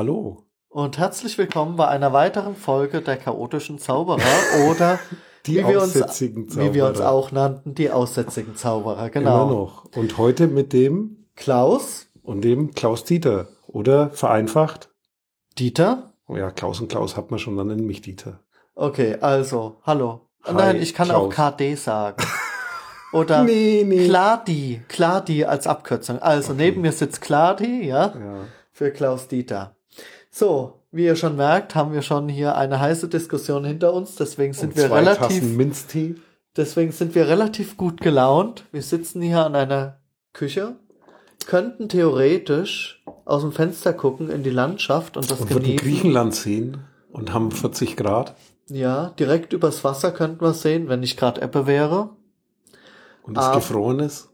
Hallo. 0.00 0.46
Und 0.70 0.96
herzlich 0.96 1.36
willkommen 1.36 1.76
bei 1.76 1.86
einer 1.86 2.14
weiteren 2.14 2.56
Folge 2.56 3.02
der 3.02 3.18
chaotischen 3.18 3.78
Zauberer 3.78 4.22
oder 4.70 4.98
Die 5.44 5.56
wie, 5.58 5.66
wir 5.68 5.82
uns, 5.82 5.94
aussätzigen 5.94 6.46
wie 6.56 6.72
wir 6.72 6.86
uns 6.86 6.96
Zauberer. 6.96 7.12
auch 7.12 7.32
nannten, 7.32 7.74
die 7.74 7.90
aussätzigen 7.90 8.56
Zauberer. 8.56 9.10
Genau. 9.10 9.42
Immer 9.42 9.52
noch. 9.54 9.84
Und 9.94 10.16
heute 10.16 10.46
mit 10.46 10.72
dem 10.72 11.26
Klaus, 11.36 12.06
und 12.22 12.40
dem 12.40 12.72
Klaus 12.72 13.04
Dieter. 13.04 13.48
Oder 13.66 14.08
vereinfacht. 14.08 14.88
Dieter. 15.58 16.14
Oh 16.26 16.36
ja, 16.38 16.50
Klaus 16.50 16.80
und 16.80 16.88
Klaus 16.88 17.18
hat 17.18 17.30
man 17.30 17.38
schon, 17.38 17.58
dann 17.58 17.66
nennen 17.66 17.86
mich 17.86 18.00
Dieter. 18.00 18.40
Okay, 18.74 19.18
also, 19.20 19.82
hallo. 19.82 20.30
Hi, 20.44 20.54
Nein, 20.54 20.76
ich 20.76 20.94
kann 20.94 21.08
Klaus. 21.08 21.26
auch 21.26 21.50
KD 21.50 21.74
sagen. 21.74 22.24
Oder 23.12 23.44
Nee, 23.44 23.84
nee. 23.86 24.06
Kladi, 24.08 24.80
Kladi 24.88 25.44
als 25.44 25.66
Abkürzung. 25.66 26.20
Also 26.20 26.54
neben 26.54 26.80
mir 26.80 26.92
sitzt 26.92 27.20
Kladi, 27.20 27.86
ja, 27.86 28.14
Ja. 28.18 28.36
für 28.72 28.92
Klaus 28.92 29.28
Dieter. 29.28 29.76
So, 30.30 30.74
wie 30.92 31.04
ihr 31.04 31.16
schon 31.16 31.36
merkt, 31.36 31.74
haben 31.74 31.92
wir 31.92 32.02
schon 32.02 32.28
hier 32.28 32.56
eine 32.56 32.80
heiße 32.80 33.08
Diskussion 33.08 33.64
hinter 33.64 33.92
uns. 33.92 34.14
Deswegen 34.14 34.52
sind 34.52 34.70
Und 34.70 34.76
wir 34.76 34.92
relativ, 34.92 35.42
Minztee. 35.42 36.14
deswegen 36.56 36.92
sind 36.92 37.14
wir 37.14 37.28
relativ 37.28 37.76
gut 37.76 38.00
gelaunt. 38.00 38.64
Wir 38.72 38.82
sitzen 38.82 39.22
hier 39.22 39.44
an 39.44 39.54
einer 39.56 39.98
Küche, 40.32 40.76
könnten 41.46 41.88
theoretisch 41.88 43.02
aus 43.24 43.42
dem 43.42 43.52
Fenster 43.52 43.92
gucken 43.92 44.30
in 44.30 44.42
die 44.42 44.50
Landschaft 44.50 45.16
und 45.16 45.30
das 45.30 45.40
Und 45.40 45.50
würden 45.50 45.64
genießen. 45.64 45.84
Griechenland 45.86 46.34
sehen 46.34 46.78
und 47.12 47.32
haben 47.34 47.50
40 47.50 47.96
Grad. 47.96 48.34
Ja, 48.68 49.10
direkt 49.18 49.52
übers 49.52 49.82
Wasser 49.82 50.12
könnten 50.12 50.40
wir 50.44 50.52
sehen, 50.54 50.88
wenn 50.88 51.00
nicht 51.00 51.18
gerade 51.18 51.42
Ebbe 51.42 51.66
wäre. 51.66 52.10
Und 53.24 53.36
es 53.36 53.50
gefroren 53.52 53.98
ist. 53.98 54.28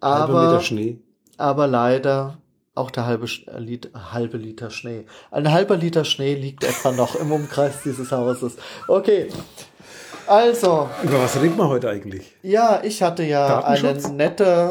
Aber, 0.00 0.60
Schnee. 0.60 0.98
aber 1.38 1.66
leider 1.66 2.36
auch 2.74 2.90
der 2.90 3.06
halbe, 3.06 3.26
äh, 3.26 3.58
Lit 3.58 3.90
halbe 3.94 4.38
Liter 4.38 4.70
Schnee. 4.70 5.04
Ein 5.30 5.50
halber 5.50 5.76
Liter 5.76 6.04
Schnee 6.04 6.34
liegt 6.34 6.64
etwa 6.64 6.92
noch 6.92 7.14
im 7.14 7.32
Umkreis 7.32 7.82
dieses 7.84 8.10
Hauses. 8.12 8.56
Okay. 8.88 9.28
Also, 10.26 10.88
Über 11.02 11.20
was 11.20 11.40
reden 11.40 11.56
wir 11.56 11.68
heute 11.68 11.90
eigentlich? 11.90 12.36
ja, 12.42 12.80
ich 12.82 13.02
hatte 13.02 13.24
ja 13.24 13.64
eine 13.64 13.94
nette, 14.12 14.70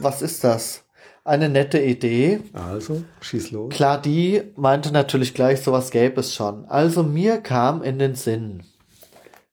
was 0.00 0.22
ist 0.22 0.42
das? 0.42 0.82
Eine 1.22 1.48
nette 1.48 1.80
Idee. 1.80 2.40
Also, 2.52 3.02
schieß 3.20 3.50
los. 3.50 3.74
Klar, 3.74 4.00
die 4.00 4.42
meinte 4.56 4.92
natürlich 4.92 5.34
gleich, 5.34 5.60
sowas 5.60 5.90
gäbe 5.90 6.20
es 6.20 6.34
schon. 6.34 6.64
Also 6.66 7.02
mir 7.02 7.38
kam 7.38 7.82
in 7.82 7.98
den 7.98 8.14
Sinn 8.14 8.62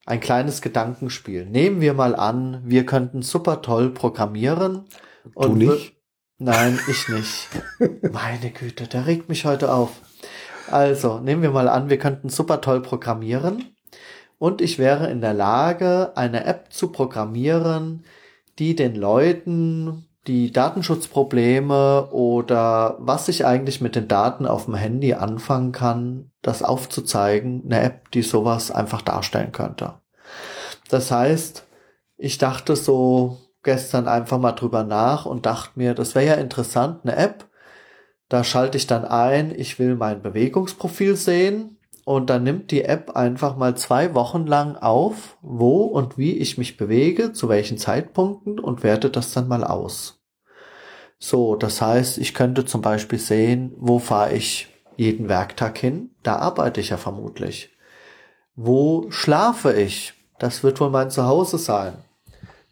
ein 0.06 0.20
kleines 0.20 0.62
Gedankenspiel. 0.62 1.46
Nehmen 1.46 1.82
wir 1.82 1.94
mal 1.94 2.16
an, 2.16 2.62
wir 2.64 2.86
könnten 2.86 3.22
super 3.22 3.62
toll 3.62 3.90
programmieren. 3.90 4.86
Du 5.36 5.56
nicht? 5.56 5.93
Nein, 6.46 6.78
ich 6.90 7.08
nicht. 7.08 7.48
Meine 8.12 8.52
Güte, 8.52 8.86
der 8.88 9.08
regt 9.08 9.30
mich 9.30 9.46
heute 9.46 9.72
auf. 9.72 9.92
Also, 10.70 11.20
nehmen 11.20 11.42
wir 11.42 11.52
mal 11.52 11.70
an, 11.70 11.90
wir 11.90 11.98
könnten 11.98 12.28
super 12.28 12.60
toll 12.60 12.82
programmieren 12.82 13.74
und 14.40 14.60
ich 14.60 14.78
wäre 14.78 15.10
in 15.10 15.22
der 15.22 15.34
Lage, 15.34 16.12
eine 16.18 16.44
App 16.44 16.74
zu 16.74 16.92
programmieren, 16.92 18.04
die 18.60 18.76
den 18.76 18.94
Leuten 18.94 20.10
die 20.28 20.52
Datenschutzprobleme 20.52 22.10
oder 22.12 22.98
was 23.00 23.30
ich 23.30 23.46
eigentlich 23.46 23.80
mit 23.80 23.96
den 23.96 24.10
Daten 24.10 24.46
auf 24.46 24.66
dem 24.66 24.76
Handy 24.76 25.14
anfangen 25.14 25.72
kann, 25.72 26.32
das 26.42 26.62
aufzuzeigen, 26.62 27.64
eine 27.64 27.84
App, 27.84 28.12
die 28.12 28.22
sowas 28.22 28.70
einfach 28.70 29.02
darstellen 29.02 29.54
könnte. 29.54 29.94
Das 30.90 31.10
heißt, 31.10 31.66
ich 32.18 32.38
dachte 32.38 32.76
so 32.76 33.38
gestern 33.64 34.08
einfach 34.08 34.40
mal 34.40 34.52
drüber 34.52 34.84
nach 34.84 35.26
und 35.26 35.46
dachte 35.46 35.72
mir, 35.76 35.94
das 35.94 36.16
wäre 36.16 36.26
ja 36.26 36.34
interessant, 36.36 37.00
eine 37.04 37.16
App, 37.16 37.48
da 38.30 38.44
schalte 38.44 38.78
ich 38.78 38.88
dann 38.88 39.06
ein, 39.06 39.54
ich 39.58 39.80
will 39.80 39.96
mein 39.96 40.22
Bewegungsprofil 40.22 41.16
sehen 41.16 41.78
und 42.06 42.30
dann 42.30 42.44
nimmt 42.44 42.72
die 42.72 42.84
App 42.84 43.16
einfach 43.16 43.56
mal 43.56 43.76
zwei 43.76 44.14
Wochen 44.14 44.46
lang 44.46 44.76
auf, 44.76 45.38
wo 45.42 45.84
und 45.84 46.18
wie 46.18 46.38
ich 46.38 46.58
mich 46.58 46.78
bewege, 46.78 47.34
zu 47.34 47.48
welchen 47.48 47.78
Zeitpunkten 47.78 48.60
und 48.60 48.84
wertet 48.84 49.16
das 49.16 49.34
dann 49.34 49.48
mal 49.48 49.64
aus. 49.64 50.22
So, 51.20 51.56
das 51.56 51.82
heißt, 51.82 52.18
ich 52.18 52.34
könnte 52.34 52.66
zum 52.66 52.82
Beispiel 52.82 53.20
sehen, 53.20 53.74
wo 53.78 54.00
fahre 54.00 54.34
ich 54.34 54.68
jeden 54.98 55.30
Werktag 55.30 55.78
hin? 55.78 56.12
Da 56.22 56.36
arbeite 56.38 56.82
ich 56.82 56.90
ja 56.90 56.98
vermutlich. 56.98 57.70
Wo 58.56 59.10
schlafe 59.10 59.74
ich? 59.74 60.14
Das 60.38 60.64
wird 60.64 60.82
wohl 60.82 60.90
mein 60.90 61.10
Zuhause 61.10 61.58
sein. 61.58 61.94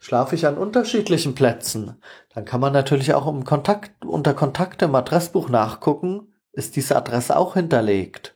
Schlafe 0.04 0.34
ich 0.34 0.48
an 0.48 0.58
unterschiedlichen 0.58 1.36
Plätzen? 1.36 2.02
Dann 2.34 2.44
kann 2.44 2.60
man 2.60 2.74
natürlich 2.74 3.14
auch 3.14 3.28
im 3.28 3.46
Kontakt, 3.46 4.04
unter 4.04 4.34
Kontakte 4.34 4.86
im 4.86 4.96
Adressbuch 4.96 5.48
nachgucken, 5.48 6.34
ist 6.54 6.76
diese 6.76 6.96
Adresse 6.96 7.38
auch 7.38 7.54
hinterlegt. 7.54 8.36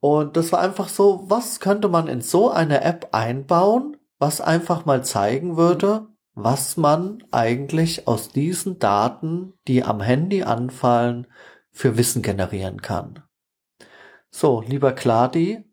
Und 0.00 0.36
das 0.36 0.52
war 0.52 0.60
einfach 0.60 0.90
so, 0.90 1.24
was 1.28 1.60
könnte 1.60 1.88
man 1.88 2.08
in 2.08 2.20
so 2.20 2.50
eine 2.50 2.82
App 2.84 3.08
einbauen, 3.12 3.96
was 4.18 4.42
einfach 4.42 4.84
mal 4.84 5.02
zeigen 5.02 5.56
würde, 5.56 6.08
was 6.34 6.76
man 6.76 7.24
eigentlich 7.30 8.06
aus 8.06 8.28
diesen 8.28 8.78
Daten, 8.78 9.54
die 9.66 9.82
am 9.82 10.02
Handy 10.02 10.42
anfallen, 10.42 11.26
für 11.70 11.96
Wissen 11.96 12.20
generieren 12.20 12.82
kann. 12.82 13.22
So, 14.28 14.60
lieber 14.60 14.92
Kladi, 14.92 15.64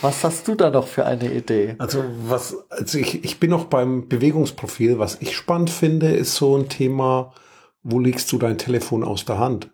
was 0.00 0.24
hast 0.24 0.48
du 0.48 0.54
da 0.54 0.70
noch 0.70 0.86
für 0.86 1.06
eine 1.06 1.32
Idee? 1.32 1.76
Also 1.78 2.04
was, 2.26 2.56
also 2.70 2.98
ich, 2.98 3.24
ich 3.24 3.38
bin 3.38 3.50
noch 3.50 3.66
beim 3.66 4.08
Bewegungsprofil. 4.08 4.98
Was 4.98 5.18
ich 5.20 5.36
spannend 5.36 5.70
finde, 5.70 6.08
ist 6.08 6.34
so 6.34 6.56
ein 6.56 6.68
Thema, 6.68 7.32
wo 7.82 7.98
legst 7.98 8.30
du 8.32 8.38
dein 8.38 8.58
Telefon 8.58 9.04
aus 9.04 9.24
der 9.24 9.38
Hand? 9.38 9.70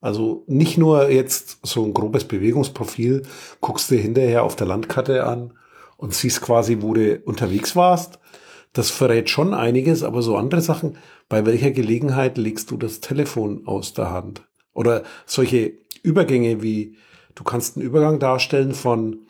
Also 0.00 0.44
nicht 0.48 0.78
nur 0.78 1.10
jetzt 1.10 1.58
so 1.62 1.84
ein 1.84 1.94
grobes 1.94 2.24
Bewegungsprofil, 2.24 3.22
guckst 3.60 3.90
du 3.90 3.96
hinterher 3.96 4.42
auf 4.42 4.56
der 4.56 4.66
Landkarte 4.66 5.24
an 5.24 5.54
und 5.96 6.12
siehst 6.12 6.42
quasi, 6.42 6.78
wo 6.80 6.92
du 6.92 7.20
unterwegs 7.24 7.76
warst. 7.76 8.18
Das 8.72 8.90
verrät 8.90 9.30
schon 9.30 9.54
einiges, 9.54 10.02
aber 10.02 10.22
so 10.22 10.36
andere 10.36 10.60
Sachen, 10.60 10.96
bei 11.28 11.46
welcher 11.46 11.70
Gelegenheit 11.70 12.36
legst 12.36 12.70
du 12.70 12.76
das 12.76 13.00
Telefon 13.00 13.66
aus 13.66 13.94
der 13.94 14.10
Hand? 14.10 14.42
Oder 14.72 15.04
solche 15.26 15.74
Übergänge 16.02 16.62
wie, 16.62 16.96
du 17.34 17.44
kannst 17.44 17.76
einen 17.76 17.86
Übergang 17.86 18.18
darstellen 18.18 18.74
von, 18.74 19.20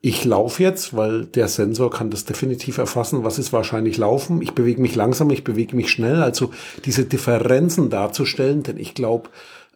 ich 0.00 0.24
laufe 0.24 0.62
jetzt, 0.62 0.96
weil 0.96 1.24
der 1.24 1.48
Sensor 1.48 1.90
kann 1.90 2.10
das 2.10 2.24
definitiv 2.24 2.78
erfassen, 2.78 3.24
was 3.24 3.38
ist 3.38 3.52
wahrscheinlich 3.52 3.96
laufen. 3.96 4.40
Ich 4.42 4.52
bewege 4.52 4.80
mich 4.80 4.94
langsam, 4.94 5.30
ich 5.30 5.42
bewege 5.42 5.74
mich 5.74 5.90
schnell. 5.90 6.22
Also 6.22 6.52
diese 6.84 7.04
Differenzen 7.04 7.90
darzustellen, 7.90 8.62
denn 8.62 8.78
ich 8.78 8.94
glaube, 8.94 9.30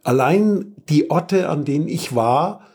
allein 0.05 0.77
die 0.89 1.11
Orte, 1.11 1.49
an 1.49 1.65
denen 1.65 1.89
ich 1.89 2.15
war, 2.15 2.69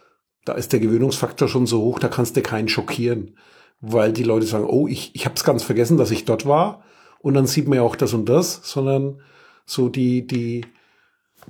da 0.43 0.53
ist 0.53 0.73
der 0.73 0.81
Gewöhnungsfaktor 0.81 1.47
schon 1.47 1.67
so 1.67 1.81
hoch, 1.81 1.99
da 1.99 2.09
kannst 2.09 2.35
du 2.35 2.41
keinen 2.41 2.67
schockieren. 2.67 3.37
Weil 3.79 4.11
die 4.11 4.23
Leute 4.23 4.45
sagen, 4.45 4.65
oh, 4.65 4.87
ich, 4.87 5.11
ich 5.13 5.25
habe 5.25 5.35
es 5.35 5.43
ganz 5.43 5.63
vergessen, 5.63 5.97
dass 5.97 6.11
ich 6.11 6.25
dort 6.25 6.45
war. 6.45 6.83
Und 7.19 7.33
dann 7.33 7.47
sieht 7.47 7.67
man 7.67 7.77
ja 7.77 7.83
auch 7.83 7.95
das 7.95 8.13
und 8.13 8.27
das, 8.27 8.61
sondern 8.63 9.21
so 9.65 9.87
die, 9.87 10.25
die 10.25 10.61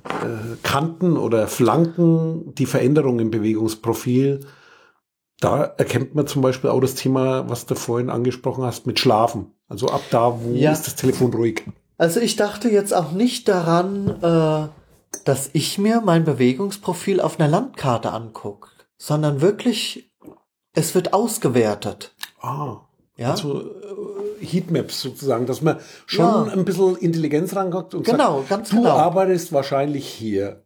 äh, 0.04 0.56
Kanten 0.62 1.16
oder 1.16 1.48
Flanken, 1.48 2.54
die 2.54 2.66
Veränderung 2.66 3.18
im 3.18 3.30
Bewegungsprofil, 3.30 4.40
da 5.40 5.62
erkennt 5.64 6.14
man 6.14 6.26
zum 6.26 6.42
Beispiel 6.42 6.70
auch 6.70 6.80
das 6.80 6.94
Thema, 6.94 7.48
was 7.48 7.66
du 7.66 7.74
vorhin 7.74 8.10
angesprochen 8.10 8.64
hast, 8.64 8.86
mit 8.86 8.98
Schlafen. 8.98 9.52
Also 9.68 9.88
ab 9.88 10.02
da, 10.10 10.40
wo 10.42 10.52
Ja. 10.54 10.72
ist 10.72 10.86
das 10.86 10.96
Telefon 10.96 11.32
ruhig? 11.32 11.62
Also 11.96 12.20
ich 12.20 12.36
dachte 12.36 12.68
jetzt 12.68 12.94
auch 12.94 13.12
nicht 13.12 13.48
daran, 13.48 14.08
äh, 14.22 14.68
dass 15.24 15.50
ich 15.52 15.78
mir 15.78 16.00
mein 16.00 16.24
Bewegungsprofil 16.24 17.20
auf 17.20 17.38
einer 17.38 17.48
Landkarte 17.48 18.10
angucke, 18.12 18.68
sondern 18.96 19.40
wirklich, 19.40 20.12
es 20.74 20.94
wird 20.94 21.12
ausgewertet. 21.12 22.14
Ah, 22.40 22.78
Ja, 23.16 23.32
also 23.32 23.60
äh, 23.62 24.44
Heatmaps 24.46 25.00
sozusagen, 25.02 25.46
dass 25.46 25.60
man 25.60 25.78
schon 26.06 26.24
Ja. 26.24 26.52
ein 26.52 26.64
bisschen 26.64 26.94
Intelligenz 26.96 27.56
rankommt 27.56 27.92
und 27.94 28.04
Genau, 28.06 28.38
sagt, 28.38 28.48
ganz 28.48 28.68
du 28.70 28.76
genau. 28.76 28.90
arbeitest 28.96 29.52
wahrscheinlich 29.52 30.06
hier. 30.06 30.62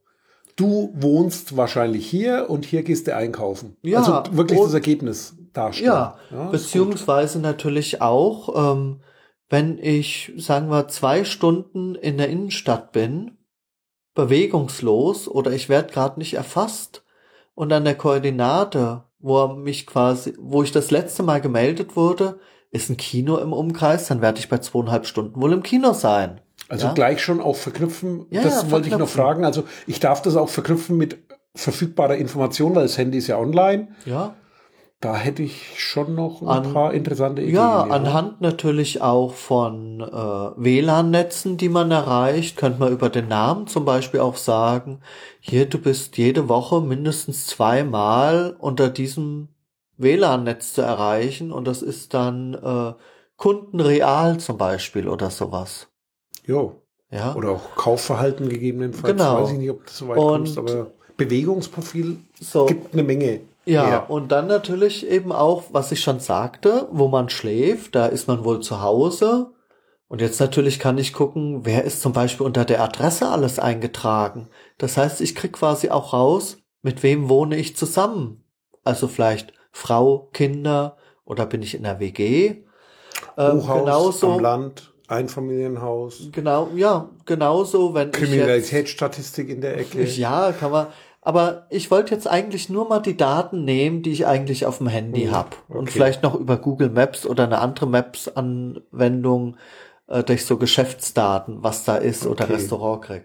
Du 0.63 0.93
wohnst 0.95 1.57
wahrscheinlich 1.57 2.09
hier 2.09 2.49
und 2.49 2.65
hier 2.65 2.85
gehst 2.85 3.09
du 3.09 3.17
einkaufen. 3.17 3.77
Ja, 3.83 3.99
also 3.99 4.37
wirklich 4.37 4.61
das 4.61 4.75
Ergebnis 4.75 5.35
darstellen. 5.53 5.89
ja, 5.89 6.19
gut. 6.31 6.53
beziehungsweise 6.53 7.41
natürlich 7.41 8.01
auch, 8.01 8.73
ähm, 8.73 9.01
wenn 9.49 9.79
ich, 9.79 10.33
sagen 10.37 10.71
wir, 10.71 10.87
zwei 10.87 11.25
Stunden 11.25 11.97
in 11.97 12.17
der 12.17 12.29
Innenstadt 12.29 12.93
bin, 12.93 13.39
bewegungslos 14.15 15.27
oder 15.27 15.51
ich 15.51 15.69
werde 15.69 15.93
gerade 15.93 16.21
nicht 16.21 16.35
erfasst 16.35 17.03
und 17.55 17.73
an 17.73 17.85
der 17.85 17.97
Koordinate, 17.97 19.03
wo 19.19 19.49
mich 19.49 19.85
quasi, 19.85 20.35
wo 20.39 20.63
ich 20.63 20.71
das 20.71 20.93
letzte 20.93 21.25
Mal 21.25 21.41
gemeldet 21.41 21.97
wurde, 21.97 22.39
ist 22.71 22.89
ein 22.89 22.97
Kino 22.97 23.39
im 23.39 23.53
Umkreis, 23.53 24.07
dann 24.07 24.23
werde 24.23 24.39
ich 24.39 24.49
bei 24.49 24.59
zweieinhalb 24.59 25.07
Stunden 25.07 25.43
wohl 25.43 25.53
im 25.53 25.65
Kino 25.65 25.93
sein. 25.93 26.41
Also 26.73 26.87
Ja? 26.87 26.93
gleich 26.95 27.23
schon 27.23 27.41
auch 27.43 27.57
verknüpfen. 27.57 28.27
Ja, 28.31 28.43
das 28.43 28.63
ja, 28.63 28.71
wollte 28.71 28.89
ich 28.89 28.93
noch 28.93 29.01
verknüpfen. 29.09 29.21
fragen. 29.23 29.45
Also 29.45 29.65
ich 29.87 30.01
darf 30.01 30.23
das 30.23 30.37
auch 30.37 30.49
verknüpfen 30.49 30.97
mit 30.97 31.19
verfügbarer 31.55 32.17
Information, 32.17 32.75
weil 32.75 32.85
das 32.85 32.97
Handy 32.97 33.19
ist 33.19 33.27
ja 33.27 33.37
online. 33.39 33.89
Ja, 34.07 34.35
Da 35.01 35.17
hätte 35.17 35.43
ich 35.43 35.79
schon 35.79 36.15
noch 36.15 36.41
ein 36.43 36.49
An- 36.49 36.73
paar 36.73 36.95
interessante 36.95 37.43
Ideen. 37.43 37.57
Ja, 37.57 37.83
anhand 37.83 38.41
natürlich 38.41 39.03
auch 39.03 39.35
von 39.35 40.01
äh, 40.01 40.07
WLAN-Netzen, 40.07 41.57
die 41.57 41.69
man 41.69 41.91
erreicht, 41.91 42.57
könnte 42.57 42.79
man 42.81 42.93
über 42.93 43.11
den 43.11 43.27
Namen 43.29 43.67
zum 43.67 43.85
Beispiel 43.85 44.21
auch 44.21 44.37
sagen, 44.37 45.01
hier, 45.41 45.67
du 45.69 45.79
bist 45.79 46.17
jede 46.17 46.49
Woche 46.49 46.81
mindestens 46.81 47.49
zweimal 47.49 48.57
unter 48.61 48.89
diesem 48.89 49.49
WLAN-Netz 49.99 50.73
zu 50.73 50.83
erreichen 50.83 51.53
und 51.53 51.67
das 51.67 51.83
ist 51.83 52.15
dann 52.15 52.55
äh, 52.55 52.93
Kundenreal 53.37 54.39
zum 54.39 54.57
Beispiel 54.57 55.09
oder 55.09 55.31
sowas. 55.31 55.89
Jo. 56.45 56.77
Ja. 57.11 57.35
Oder 57.35 57.51
auch 57.51 57.75
Kaufverhalten 57.77 58.49
gegebenenfalls. 58.49 59.17
Genau. 59.17 59.43
Weiß 59.43 59.53
ich 59.53 59.59
nicht, 59.59 59.71
ob 59.71 59.85
du 59.87 59.93
so 59.93 60.09
weit 60.09 60.17
Und- 60.19 60.27
kommst, 60.45 60.59
aber 60.59 60.87
Bewegungsprofil 61.17 62.19
so. 62.41 62.67
gibt 62.67 62.93
eine 62.93 63.03
Menge. 63.03 63.41
Ja, 63.65 63.87
her. 63.87 64.11
und 64.11 64.33
dann 64.33 64.49
natürlich 64.49 65.07
eben 65.09 65.31
auch, 65.31 65.65
was 65.71 65.93
ich 65.93 66.01
schon 66.01 66.19
sagte, 66.19 66.89
wo 66.91 67.07
man 67.07 67.29
schläft, 67.29 67.95
da 67.95 68.07
ist 68.07 68.27
man 68.27 68.45
wohl 68.45 68.59
zu 68.61 68.83
Hause. 68.83 69.53
Und 70.09 70.21
jetzt 70.21 70.41
natürlich 70.41 70.81
kann 70.81 70.99
ich 70.99 71.13
gucken, 71.13 71.61
wer 71.65 71.85
ist 71.85 72.03
zum 72.03 72.13
Beispiel 72.13 72.45
unter 72.45 72.65
der 72.65 72.83
Adresse 72.83 73.29
alles 73.29 73.61
eingetragen. 73.61 74.49
Das 74.79 74.97
heißt, 74.97 75.21
ich 75.21 75.37
krieg 75.37 75.53
quasi 75.53 75.91
auch 75.91 76.13
raus, 76.13 76.59
mit 76.83 77.05
wem 77.05 77.29
wohne 77.29 77.57
ich 77.57 77.77
zusammen. 77.77 78.43
Also 78.83 79.07
vielleicht 79.07 79.53
Frau, 79.71 80.29
Kinder 80.33 80.97
oder 81.25 81.47
bin 81.47 81.63
ich 81.63 81.75
in 81.77 81.85
der 81.85 82.01
WG. 82.01 82.65
Ähm, 83.39 83.63
Hochhaus 83.63 83.79
genauso, 83.85 84.33
am 84.33 84.41
Land, 84.41 84.92
Einfamilienhaus, 85.13 86.29
genau, 86.33 86.69
ja, 86.75 87.11
genauso, 87.27 87.95
wenn 87.95 88.11
Kriminalitätsstatistik 88.11 89.49
in 89.49 89.61
der 89.61 89.79
Ecke. 89.79 90.03
Ja, 90.05 90.53
kann 90.53 90.71
man. 90.73 90.87
Aber 91.21 91.67
ich 91.71 91.91
wollte 91.93 92.13
jetzt 92.15 92.27
eigentlich 92.27 92.69
nur 92.69 92.89
mal 92.89 92.99
die 92.99 93.17
Daten 93.17 93.65
nehmen, 93.65 94.03
die 94.03 94.11
ich 94.11 94.27
eigentlich 94.27 94.67
auf 94.67 94.79
dem 94.79 94.89
Handy 94.89 95.27
Hm, 95.27 95.33
hab 95.33 95.57
Und 95.69 95.83
okay. 95.83 95.91
vielleicht 95.91 96.23
noch 96.25 96.35
über 96.35 96.57
Google 96.57 96.91
Maps 96.91 97.25
oder 97.27 97.45
eine 97.45 97.61
andere 97.61 97.87
Maps-Anwendung 97.87 99.57
äh, 100.09 100.25
durch 100.25 100.45
so 100.45 100.57
Geschäftsdaten, 100.57 101.63
was 101.63 101.85
da 101.85 101.97
ist 101.97 102.27
oder 102.27 102.45
Okay. 102.45 102.55
Restaurant 102.55 103.05
krieg. 103.05 103.23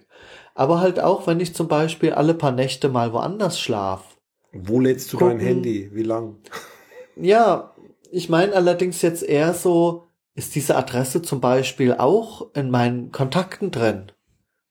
Aber 0.53 0.79
halt 0.79 0.99
auch, 0.99 1.25
wenn 1.27 1.39
ich 1.39 1.55
zum 1.55 1.67
Beispiel 1.67 2.13
alle 2.13 2.33
paar 2.35 2.51
Nächte 2.51 2.89
mal 2.89 3.13
woanders 3.13 3.59
schlaf. 3.59 4.03
Wo 4.51 4.79
lädst 4.79 5.11
du 5.13 5.17
Gucken. 5.17 5.37
dein 5.37 5.45
Handy? 5.47 5.89
Wie 5.93 6.03
lang? 6.03 6.37
Ja, 7.15 7.73
ich 8.11 8.29
meine 8.29 8.53
allerdings 8.53 9.01
jetzt 9.01 9.23
eher 9.23 9.53
so, 9.53 10.06
ist 10.37 10.53
diese 10.53 10.77
Adresse 10.77 11.23
zum 11.23 11.41
Beispiel 11.41 11.93
auch 11.93 12.53
in 12.53 12.69
meinen 12.69 13.11
Kontakten 13.11 13.71
drin? 13.71 14.11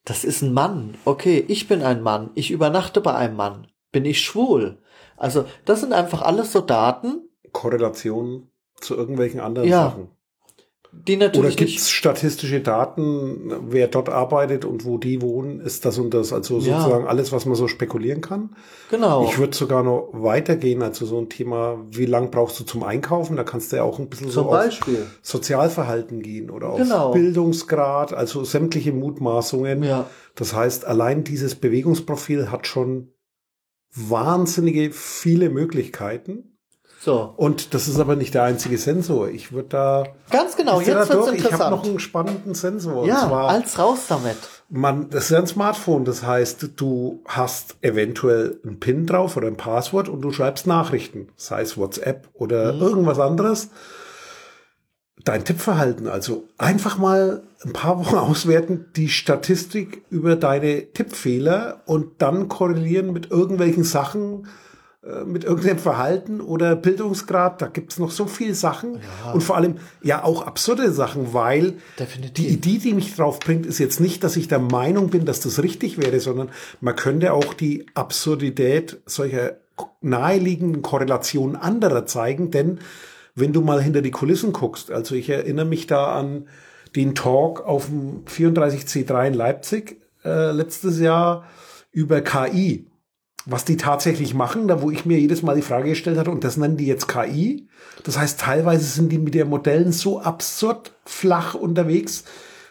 Das 0.05 0.25
ist 0.25 0.41
ein 0.41 0.55
Mann. 0.55 0.95
Okay, 1.05 1.45
ich 1.49 1.67
bin 1.67 1.83
ein 1.83 2.03
Mann. 2.03 2.31
Ich 2.35 2.53
übernachte 2.53 3.01
bei 3.01 3.15
einem 3.17 3.35
Mann. 3.35 3.67
Bin 3.91 4.05
ich 4.05 4.21
schwul? 4.21 4.79
Also, 5.17 5.45
das 5.65 5.81
sind 5.81 5.93
einfach 5.93 6.23
alles 6.23 6.53
so 6.53 6.61
Daten, 6.61 7.29
Korrelation 7.51 8.49
zu 8.77 8.95
irgendwelchen 8.95 9.41
anderen 9.41 9.69
Ja, 9.69 9.85
Sachen. 9.85 10.09
Die 10.93 11.17
Oder 11.17 11.27
natürlich 11.27 11.57
gibt 11.57 11.71
es 11.77 11.91
statistische 11.91 12.61
Daten, 12.61 13.53
wer 13.69 13.89
dort 13.89 14.09
arbeitet 14.09 14.65
und 14.65 14.85
wo 14.85 14.99
die 14.99 15.21
wohnen? 15.21 15.61
Ist 15.61 15.85
das 15.85 15.99
und 15.99 16.15
das? 16.15 16.33
Also 16.33 16.59
Ja. 16.59 16.81
sozusagen 16.81 17.07
alles, 17.07 17.33
was 17.33 17.45
man 17.47 17.55
so 17.55 17.69
spekulieren 17.69 18.21
kann. 18.21 18.57
Genau. 18.91 19.25
Ich 19.25 19.39
würde 19.39 19.57
sogar 19.57 19.83
noch 19.83 20.11
weitergehen, 20.13 20.83
also 20.83 21.05
so 21.07 21.19
ein 21.19 21.29
Thema, 21.29 21.79
wie 21.91 22.07
lang 22.07 22.31
brauchst 22.31 22.59
du 22.61 22.65
zum 22.65 22.83
Einkaufen? 22.83 23.37
Da 23.37 23.45
kannst 23.45 23.73
du 23.73 23.77
ja 23.77 23.83
auch 23.83 23.99
ein 23.99 24.09
bisschen 24.09 24.31
Zum 24.31 24.45
so 24.45 24.49
auf 24.49 24.51
Beispiel. 24.51 25.07
Sozialverhalten 25.23 26.23
gehen 26.23 26.51
oder 26.51 26.71
auf 26.71 26.79
Genau. 26.79 27.13
Bildungsgrad, 27.13 28.13
also 28.13 28.45
sämtliche 28.45 28.93
Mutmaßungen. 28.93 29.83
Ja. 29.83 30.09
Das 30.35 30.55
heißt, 30.55 30.85
allein 30.87 31.25
dieses 31.25 31.55
Bewegungsprofil 31.55 32.51
hat 32.51 32.67
schon 32.67 33.13
wahnsinnige 33.95 34.91
viele 34.93 35.51
Möglichkeiten. 35.51 36.56
So. 37.07 37.33
Und 37.37 37.73
das 37.73 37.87
ist 37.87 38.01
aber 38.01 38.17
nicht 38.17 38.35
der 38.35 38.43
einzige 38.43 38.77
Sensor. 38.79 39.29
Ich 39.29 39.53
würde 39.53 39.69
da. 39.69 40.05
Ganz 40.33 40.57
genau, 40.57 40.81
jetzt 40.81 40.89
wird's 40.89 41.09
durch, 41.09 41.21
Ich 41.37 41.45
habe 41.45 41.53
interessant. 41.53 41.71
noch 41.71 41.85
einen 41.85 42.01
spannenden 42.01 42.55
Sensor. 42.55 43.03
und 43.03 43.09
ja, 43.09 43.29
zwar, 43.29 43.49
als 43.49 43.79
raus 43.79 44.01
damit. 44.09 44.37
man, 44.69 45.09
das 45.11 45.27
ist 45.27 45.31
ja 45.31 45.39
ein 45.39 45.47
Smartphone. 45.47 46.05
Das 46.05 46.25
heißt, 46.25 46.71
du 46.75 47.23
hast 47.27 47.77
eventuell 47.81 48.59
einen 48.65 48.81
PIN 48.81 49.07
drauf 49.07 49.37
oder 49.37 49.47
ein 49.47 49.57
Passwort 49.57 50.09
und 50.09 50.21
du 50.23 50.33
schreibst 50.33 50.67
Nachrichten, 50.67 51.29
sei 51.37 51.63
es 51.63 51.79
WhatsApp 51.79 52.29
oder 52.35 52.73
Mhm. 52.73 52.81
irgendwas 52.83 53.21
anderes. 53.21 53.69
Dein 55.25 55.45
Tippverhalten, 55.45 56.09
also 56.09 56.49
einfach 56.59 56.99
mal 56.99 57.45
ein 57.65 57.73
paar 57.73 58.01
Wochen 58.01 58.17
auswerten, 58.17 58.87
die 58.97 59.09
Statistik 59.09 60.03
über 60.11 60.35
deine 60.35 60.93
Tippfehler 60.93 61.83
und 61.87 62.21
dann 62.21 62.49
korrelieren 62.49 63.13
mit 63.13 63.31
irgendwelchen 63.31 63.85
Sachen, 63.85 64.49
mit 65.25 65.45
irgendeinem 65.45 65.79
Verhalten 65.79 66.41
oder 66.41 66.75
Bildungsgrad. 66.75 67.63
Da 67.63 67.69
gibt's 67.69 67.99
noch 67.99 68.11
so 68.11 68.27
viele 68.27 68.55
Sachen 68.55 69.01
und 69.33 69.43
vor 69.43 69.57
allem 69.57 69.77
ja 70.03 70.25
auch 70.25 70.47
absurde 70.47 70.91
Sachen, 70.93 71.33
weil 71.33 71.75
Definitiv. 71.99 72.35
die 72.35 72.49
Idee, 72.49 72.79
die 72.79 72.95
mich 72.95 73.15
drauf 73.15 73.39
bringt, 73.39 73.67
ist 73.67 73.79
jetzt 73.79 74.01
nicht, 74.01 74.25
dass 74.25 74.37
ich 74.37 74.49
der 74.49 74.59
Meinung 74.59 75.11
bin, 75.11 75.25
dass 75.25 75.41
das 75.41 75.63
richtig 75.63 75.99
wäre, 75.99 76.19
sondern 76.21 76.51
man 76.81 76.97
könnte 76.97 77.33
auch 77.33 77.55
die 77.55 77.87
Absurdität 77.95 79.01
solcher 79.07 79.59
naheliegenden 80.01 80.83
Korrelationen 80.83 81.57
anderer 81.57 82.07
zeigen, 82.07 82.51
denn 82.51 82.81
wenn 83.35 83.53
du 83.53 83.61
mal 83.61 83.83
hinter 83.83 84.03
die 84.03 84.11
Kulissen 84.11 84.53
guckst, 84.53 84.91
also 84.91 85.15
ich 85.15 85.29
erinnere 85.29 85.67
mich 85.67 85.87
da 85.87 86.19
an 86.19 86.49
den 86.97 87.15
Talk 87.15 87.61
auf 87.61 87.87
dem 87.87 88.25
34C3 88.25 89.29
in 89.29 89.35
Leipzig 89.35 90.01
äh, 90.25 90.51
letztes 90.53 90.99
Jahr 90.99 91.45
über 91.93 92.23
KI, 92.23 92.87
was 93.47 93.65
die 93.65 93.77
tatsächlich 93.77 94.35
machen, 94.35 94.67
da 94.67 94.83
wo 94.83 94.91
ich 94.91 95.07
mir 95.07 95.19
jedes 95.19 95.43
Mal 95.43 95.55
die 95.55 95.63
Frage 95.63 95.91
gestellt 95.91 96.19
hatte, 96.19 96.33
und 96.33 96.43
das 96.43 96.57
nennen 96.57 96.77
die 96.77 96.87
jetzt 96.87 97.07
KI. 97.07 97.69
Das 98.03 98.19
heißt, 98.19 98.41
teilweise 98.41 98.85
sind 98.85 99.11
die 99.11 99.19
mit 99.19 99.35
den 99.35 99.49
Modellen 99.49 99.93
so 99.93 100.21
absurd 100.21 100.93
flach 101.05 101.55
unterwegs, 101.55 102.25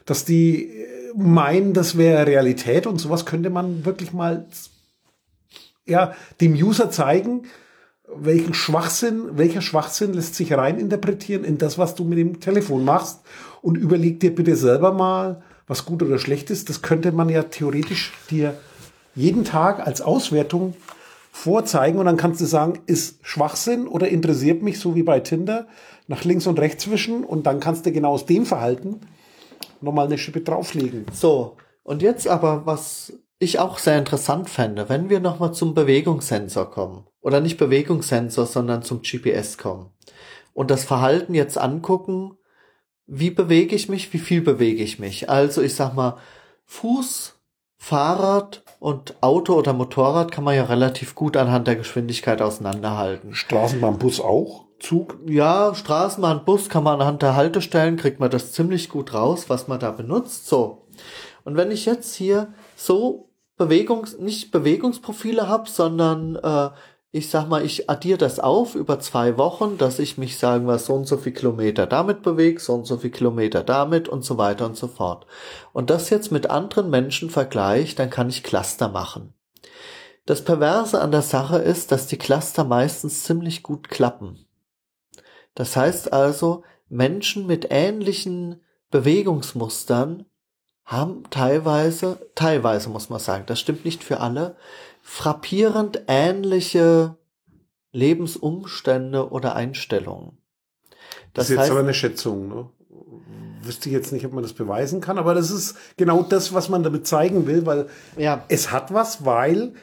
dass 0.05 0.25
die 0.25 0.69
äh, 0.69 1.13
meinen, 1.15 1.73
das 1.73 1.97
wäre 1.97 2.27
Realität 2.27 2.85
und 2.87 2.99
sowas 2.99 3.25
könnte 3.25 3.49
man 3.49 3.85
wirklich 3.85 4.11
mal 4.11 4.47
ja, 5.85 6.13
dem 6.41 6.53
User 6.53 6.91
zeigen, 6.91 7.43
welchen 8.13 8.53
Schwachsinn, 8.53 9.37
welcher 9.37 9.61
Schwachsinn 9.61 10.13
lässt 10.13 10.35
sich 10.35 10.53
reininterpretieren 10.53 11.45
in 11.45 11.57
das, 11.57 11.77
was 11.77 11.95
du 11.95 12.03
mit 12.03 12.17
dem 12.17 12.39
Telefon 12.39 12.83
machst 12.83 13.21
und 13.61 13.77
überleg 13.77 14.19
dir 14.19 14.35
bitte 14.35 14.55
selber 14.55 14.93
mal, 14.93 15.41
was 15.67 15.85
gut 15.85 16.03
oder 16.03 16.19
schlecht 16.19 16.49
ist. 16.49 16.69
Das 16.69 16.81
könnte 16.81 17.11
man 17.11 17.29
ja 17.29 17.43
theoretisch 17.43 18.13
dir 18.29 18.55
jeden 19.15 19.43
Tag 19.43 19.85
als 19.85 20.01
Auswertung 20.01 20.75
vorzeigen 21.31 21.99
und 21.99 22.05
dann 22.05 22.17
kannst 22.17 22.41
du 22.41 22.45
sagen, 22.45 22.79
ist 22.85 23.19
Schwachsinn 23.21 23.87
oder 23.87 24.07
interessiert 24.07 24.61
mich, 24.61 24.79
so 24.79 24.95
wie 24.95 25.03
bei 25.03 25.19
Tinder, 25.19 25.67
nach 26.07 26.23
links 26.23 26.47
und 26.47 26.59
rechts 26.59 26.89
wischen 26.89 27.23
und 27.23 27.45
dann 27.45 27.59
kannst 27.59 27.85
du 27.85 27.91
genau 27.91 28.11
aus 28.11 28.25
dem 28.25 28.45
Verhalten 28.45 29.01
nochmal 29.81 30.05
eine 30.05 30.17
Schippe 30.17 30.41
drauflegen. 30.41 31.05
So, 31.11 31.57
und 31.83 32.01
jetzt 32.01 32.27
aber, 32.27 32.65
was 32.65 33.13
ich 33.39 33.59
auch 33.59 33.79
sehr 33.79 33.97
interessant 33.97 34.49
fände, 34.49 34.89
wenn 34.89 35.09
wir 35.09 35.19
nochmal 35.19 35.53
zum 35.53 35.73
Bewegungssensor 35.73 36.71
kommen. 36.71 37.05
Oder 37.21 37.41
nicht 37.41 37.57
Bewegungssensor, 37.57 38.45
sondern 38.45 38.83
zum 38.83 39.01
GPS 39.01 39.57
kommen. 39.57 39.89
Und 40.53 40.71
das 40.71 40.83
Verhalten 40.83 41.33
jetzt 41.33 41.57
angucken, 41.57 42.37
wie 43.07 43.29
bewege 43.29 43.75
ich 43.75 43.89
mich, 43.89 44.13
wie 44.13 44.19
viel 44.19 44.41
bewege 44.41 44.81
ich 44.81 44.99
mich. 44.99 45.29
Also 45.29 45.61
ich 45.61 45.75
sag 45.75 45.93
mal, 45.93 46.17
Fuß, 46.65 47.35
Fahrrad 47.77 48.63
und 48.79 49.15
Auto 49.21 49.53
oder 49.53 49.73
Motorrad 49.73 50.31
kann 50.31 50.43
man 50.43 50.55
ja 50.55 50.65
relativ 50.65 51.15
gut 51.15 51.37
anhand 51.37 51.67
der 51.67 51.75
Geschwindigkeit 51.75 52.41
auseinanderhalten. 52.41 53.33
Straßenbahn, 53.33 53.97
Bus 53.97 54.19
auch, 54.19 54.65
Zug. 54.79 55.17
Ja, 55.25 55.73
Straßenbahn, 55.73 56.45
Bus 56.45 56.69
kann 56.69 56.83
man 56.83 57.01
anhand 57.01 57.21
der 57.21 57.35
Haltestellen, 57.35 57.97
kriegt 57.97 58.19
man 58.19 58.29
das 58.29 58.51
ziemlich 58.51 58.89
gut 58.89 59.13
raus, 59.13 59.45
was 59.49 59.67
man 59.67 59.79
da 59.79 59.91
benutzt. 59.91 60.47
So. 60.47 60.87
Und 61.43 61.57
wenn 61.57 61.71
ich 61.71 61.85
jetzt 61.85 62.15
hier 62.15 62.53
so 62.75 63.29
Bewegungs-, 63.57 64.19
nicht 64.19 64.51
Bewegungsprofile 64.51 65.47
habe, 65.47 65.69
sondern 65.69 66.35
äh, 66.35 66.69
ich 67.15 67.29
sag 67.29 67.47
mal, 67.47 67.63
ich 67.63 67.89
addiere 67.89 68.17
das 68.17 68.41
auf 68.41 68.75
über 68.75 68.99
zwei 68.99 69.37
Wochen, 69.37 69.77
dass 69.77 69.99
ich 69.99 70.17
mich, 70.17 70.37
sagen 70.37 70.67
wir, 70.67 70.77
so 70.79 70.93
und 70.95 71.07
so 71.07 71.15
viel 71.15 71.31
Kilometer 71.31 71.87
damit 71.87 72.23
bewege, 72.23 72.59
so 72.59 72.73
und 72.73 72.85
so 72.85 72.97
viel 72.97 73.09
Kilometer 73.09 73.63
damit 73.63 74.09
und 74.09 74.25
so 74.25 74.37
weiter 74.37 74.65
und 74.65 74.75
so 74.75 74.89
fort. 74.89 75.25
Und 75.71 75.89
das 75.89 76.09
jetzt 76.09 76.33
mit 76.33 76.49
anderen 76.49 76.89
Menschen 76.89 77.29
vergleiche, 77.29 77.95
dann 77.95 78.09
kann 78.09 78.27
ich 78.27 78.43
Cluster 78.43 78.89
machen. 78.89 79.33
Das 80.25 80.43
Perverse 80.43 80.99
an 80.99 81.11
der 81.11 81.21
Sache 81.21 81.57
ist, 81.57 81.93
dass 81.93 82.07
die 82.07 82.17
Cluster 82.17 82.65
meistens 82.65 83.23
ziemlich 83.23 83.63
gut 83.63 83.87
klappen. 83.87 84.45
Das 85.53 85.77
heißt 85.77 86.11
also, 86.11 86.63
Menschen 86.89 87.47
mit 87.47 87.67
ähnlichen 87.69 88.61
Bewegungsmustern 88.91 90.25
haben 90.83 91.23
teilweise, 91.29 92.29
teilweise 92.35 92.89
muss 92.89 93.09
man 93.09 93.19
sagen, 93.19 93.45
das 93.47 93.61
stimmt 93.61 93.85
nicht 93.85 94.03
für 94.03 94.19
alle, 94.19 94.57
frappierend 95.07 96.01
ähnliche 96.07 97.15
Lebensumstände 97.91 99.29
oder 99.29 99.55
Einstellungen. 99.55 100.39
Das, 101.31 101.31
Das 101.33 101.43
ist 101.45 101.49
jetzt 101.51 101.59
heißt, 101.59 101.71
aber 101.71 101.79
eine 101.81 101.93
Schätzung. 101.93 102.47
Ne? 102.49 102.69
Wüsste 103.61 103.87
ich 103.87 103.93
jetzt 103.93 104.11
nicht, 104.11 104.25
ob 104.25 104.33
man 104.33 104.41
das 104.41 104.53
beweisen 104.53 105.01
kann, 105.01 105.19
aber 105.19 105.35
das 105.35 105.51
ist 105.51 105.77
genau 105.95 106.23
das, 106.23 106.55
was 106.55 106.69
man 106.69 106.81
damit 106.81 107.05
zeigen 107.05 107.45
will, 107.45 107.67
weil 107.67 107.87
ja, 108.17 108.45
es 108.47 108.71
hat 108.71 108.93
was, 108.95 109.23
weil 109.25 109.73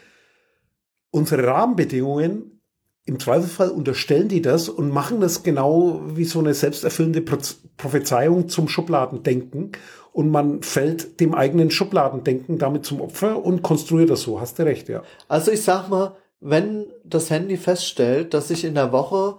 unsere 1.12 1.46
Rahmenbedingungen 1.46 2.60
im 3.04 3.20
Zweifelsfall 3.20 3.70
unterstellen 3.70 4.28
die 4.28 4.42
das 4.42 4.68
und 4.68 4.90
machen 4.90 5.20
das 5.20 5.44
genau 5.44 6.02
wie 6.16 6.24
so 6.24 6.40
eine 6.40 6.52
selbsterfüllende 6.52 7.22
Pro 7.22 7.38
Prophezeiung 7.76 8.48
zum 8.48 8.68
Schubladendenken 8.68 9.72
und 10.12 10.30
man 10.30 10.62
fällt 10.62 11.20
dem 11.20 11.34
eigenen 11.34 11.70
Schubladendenken 11.70 12.58
damit 12.58 12.84
zum 12.84 13.00
Opfer 13.00 13.44
und 13.44 13.62
konstruiert 13.62 14.10
das 14.10 14.22
so. 14.22 14.40
Hast 14.40 14.58
du 14.58 14.64
recht, 14.64 14.88
ja. 14.88 15.02
Also 15.28 15.50
ich 15.50 15.62
sag 15.62 15.88
mal, 15.88 16.16
wenn 16.40 16.86
das 17.04 17.30
Handy 17.30 17.56
feststellt, 17.56 18.34
dass 18.34 18.50
ich 18.50 18.64
in 18.64 18.74
der 18.74 18.92
Woche 18.92 19.38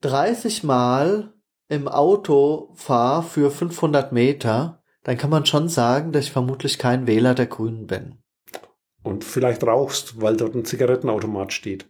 30 0.00 0.64
Mal 0.64 1.32
im 1.68 1.88
Auto 1.88 2.70
fahre 2.74 3.22
für 3.22 3.50
500 3.50 4.12
Meter, 4.12 4.82
dann 5.04 5.16
kann 5.16 5.30
man 5.30 5.46
schon 5.46 5.68
sagen, 5.68 6.12
dass 6.12 6.24
ich 6.26 6.32
vermutlich 6.32 6.78
kein 6.78 7.06
Wähler 7.06 7.34
der 7.34 7.46
Grünen 7.46 7.86
bin. 7.86 8.18
Und 9.02 9.24
vielleicht 9.24 9.64
rauchst, 9.64 10.20
weil 10.20 10.36
dort 10.36 10.54
ein 10.54 10.64
Zigarettenautomat 10.64 11.52
steht. 11.52 11.86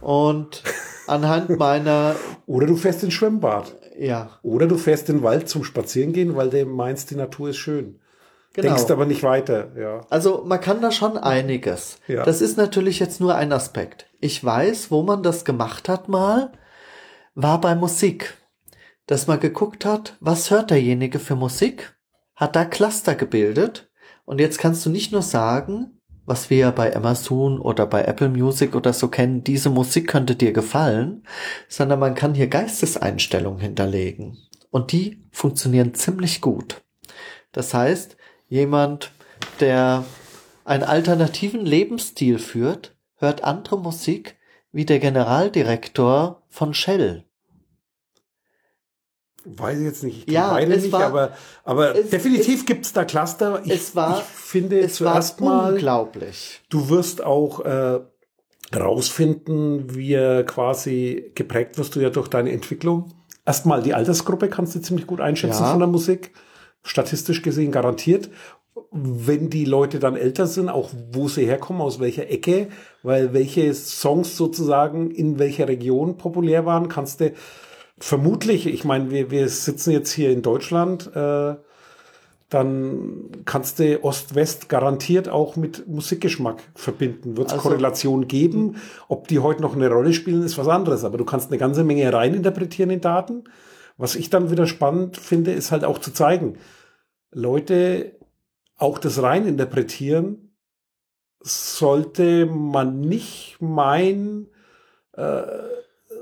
Und 0.00 0.62
anhand 1.06 1.50
meiner. 1.58 2.16
Oder 2.46 2.66
du 2.66 2.76
fährst 2.76 3.02
ins 3.02 3.14
Schwimmbad. 3.14 3.74
Ja. 3.98 4.38
Oder 4.42 4.66
du 4.66 4.76
fährst 4.76 5.08
in 5.08 5.18
den 5.18 5.22
Wald 5.24 5.48
zum 5.48 5.64
Spazierengehen, 5.64 6.36
weil 6.36 6.50
du 6.50 6.64
meinst, 6.64 7.10
die 7.10 7.16
Natur 7.16 7.50
ist 7.50 7.56
schön. 7.56 8.00
Genau. 8.54 8.74
Denkst 8.74 8.90
aber 8.90 9.06
nicht 9.06 9.22
weiter, 9.22 9.72
ja. 9.76 10.06
Also 10.08 10.42
man 10.44 10.60
kann 10.60 10.80
da 10.80 10.90
schon 10.90 11.16
einiges. 11.16 12.00
Ja. 12.08 12.24
Das 12.24 12.40
ist 12.40 12.56
natürlich 12.56 12.98
jetzt 12.98 13.20
nur 13.20 13.34
ein 13.34 13.52
Aspekt. 13.52 14.06
Ich 14.20 14.42
weiß, 14.42 14.90
wo 14.90 15.02
man 15.02 15.22
das 15.22 15.44
gemacht 15.44 15.88
hat 15.88 16.08
mal, 16.08 16.52
war 17.34 17.60
bei 17.60 17.74
Musik. 17.74 18.34
Dass 19.06 19.26
man 19.26 19.40
geguckt 19.40 19.84
hat, 19.84 20.16
was 20.20 20.50
hört 20.50 20.70
derjenige 20.70 21.18
für 21.18 21.36
Musik, 21.36 21.96
hat 22.34 22.56
da 22.56 22.64
Cluster 22.64 23.14
gebildet. 23.14 23.90
Und 24.24 24.40
jetzt 24.40 24.58
kannst 24.58 24.84
du 24.84 24.90
nicht 24.90 25.12
nur 25.12 25.22
sagen, 25.22 25.97
was 26.28 26.50
wir 26.50 26.72
bei 26.72 26.94
Amazon 26.94 27.58
oder 27.58 27.86
bei 27.86 28.04
Apple 28.04 28.28
Music 28.28 28.76
oder 28.76 28.92
so 28.92 29.08
kennen, 29.08 29.44
diese 29.44 29.70
Musik 29.70 30.08
könnte 30.08 30.36
dir 30.36 30.52
gefallen, 30.52 31.24
sondern 31.68 31.98
man 31.98 32.14
kann 32.14 32.34
hier 32.34 32.48
Geisteseinstellungen 32.48 33.60
hinterlegen. 33.60 34.36
Und 34.70 34.92
die 34.92 35.24
funktionieren 35.32 35.94
ziemlich 35.94 36.42
gut. 36.42 36.82
Das 37.52 37.72
heißt, 37.72 38.18
jemand, 38.46 39.10
der 39.60 40.04
einen 40.64 40.84
alternativen 40.84 41.64
Lebensstil 41.64 42.38
führt, 42.38 42.94
hört 43.16 43.42
andere 43.42 43.78
Musik 43.78 44.36
wie 44.70 44.84
der 44.84 44.98
Generaldirektor 44.98 46.42
von 46.50 46.74
Shell. 46.74 47.24
Weiß 49.56 49.78
ich 49.78 49.84
jetzt 49.84 50.04
nicht, 50.04 50.28
ich 50.28 50.34
ja, 50.34 50.50
beide 50.50 50.76
nicht, 50.76 50.92
war, 50.92 51.04
aber, 51.04 51.32
aber 51.64 51.96
es, 51.96 52.10
definitiv 52.10 52.66
gibt 52.66 52.84
es 52.84 52.92
da 52.92 53.04
Cluster. 53.04 53.62
Ich, 53.64 53.72
es 53.72 53.96
war, 53.96 54.18
ich 54.18 54.24
finde 54.24 54.80
es 54.80 54.96
zuerst 54.96 55.40
mal, 55.40 55.72
unglaublich. 55.72 56.60
Du 56.68 56.90
wirst 56.90 57.24
auch 57.24 57.60
äh, 57.60 58.00
rausfinden, 58.76 59.94
wie 59.94 60.44
quasi 60.44 61.32
geprägt 61.34 61.78
wirst 61.78 61.96
du 61.96 62.00
ja 62.00 62.10
durch 62.10 62.28
deine 62.28 62.52
Entwicklung. 62.52 63.12
Erstmal 63.46 63.82
die 63.82 63.94
Altersgruppe 63.94 64.48
kannst 64.48 64.74
du 64.74 64.80
ziemlich 64.80 65.06
gut 65.06 65.20
einschätzen 65.20 65.62
ja. 65.62 65.70
von 65.70 65.78
der 65.78 65.88
Musik. 65.88 66.32
Statistisch 66.82 67.40
gesehen 67.42 67.72
garantiert. 67.72 68.28
Wenn 68.90 69.50
die 69.50 69.64
Leute 69.64 69.98
dann 69.98 70.16
älter 70.16 70.46
sind, 70.46 70.68
auch 70.68 70.90
wo 71.12 71.28
sie 71.28 71.46
herkommen, 71.46 71.80
aus 71.80 71.98
welcher 71.98 72.30
Ecke, 72.30 72.68
weil 73.02 73.32
welche 73.32 73.72
Songs 73.74 74.36
sozusagen 74.36 75.10
in 75.10 75.38
welcher 75.38 75.66
Region 75.66 76.18
populär 76.18 76.66
waren, 76.66 76.88
kannst 76.88 77.20
du 77.20 77.32
vermutlich, 78.00 78.66
ich 78.66 78.84
meine, 78.84 79.10
wir, 79.10 79.30
wir 79.30 79.48
sitzen 79.48 79.90
jetzt 79.90 80.12
hier 80.12 80.30
in 80.30 80.42
Deutschland, 80.42 81.14
äh, 81.14 81.56
dann 82.48 83.30
kannst 83.44 83.78
du 83.78 84.02
Ost-West 84.02 84.70
garantiert 84.70 85.28
auch 85.28 85.56
mit 85.56 85.86
Musikgeschmack 85.86 86.62
verbinden. 86.74 87.36
Wird 87.36 87.48
es 87.48 87.52
also, 87.52 87.68
Korrelationen 87.68 88.26
geben? 88.26 88.76
Ob 89.08 89.28
die 89.28 89.40
heute 89.40 89.60
noch 89.60 89.76
eine 89.76 89.90
Rolle 89.90 90.14
spielen, 90.14 90.42
ist 90.42 90.56
was 90.56 90.68
anderes. 90.68 91.04
Aber 91.04 91.18
du 91.18 91.26
kannst 91.26 91.50
eine 91.50 91.58
ganze 91.58 91.84
Menge 91.84 92.10
reininterpretieren 92.10 92.90
in 92.90 93.02
Daten. 93.02 93.44
Was 93.98 94.14
ich 94.14 94.30
dann 94.30 94.50
wieder 94.50 94.66
spannend 94.66 95.18
finde, 95.18 95.52
ist 95.52 95.72
halt 95.72 95.84
auch 95.84 95.98
zu 95.98 96.12
zeigen, 96.12 96.56
Leute, 97.32 98.16
auch 98.78 98.98
das 98.98 99.20
reininterpretieren, 99.20 100.54
sollte 101.40 102.46
man 102.46 103.00
nicht 103.00 103.56
meinen, 103.60 104.48
äh, 105.12 105.42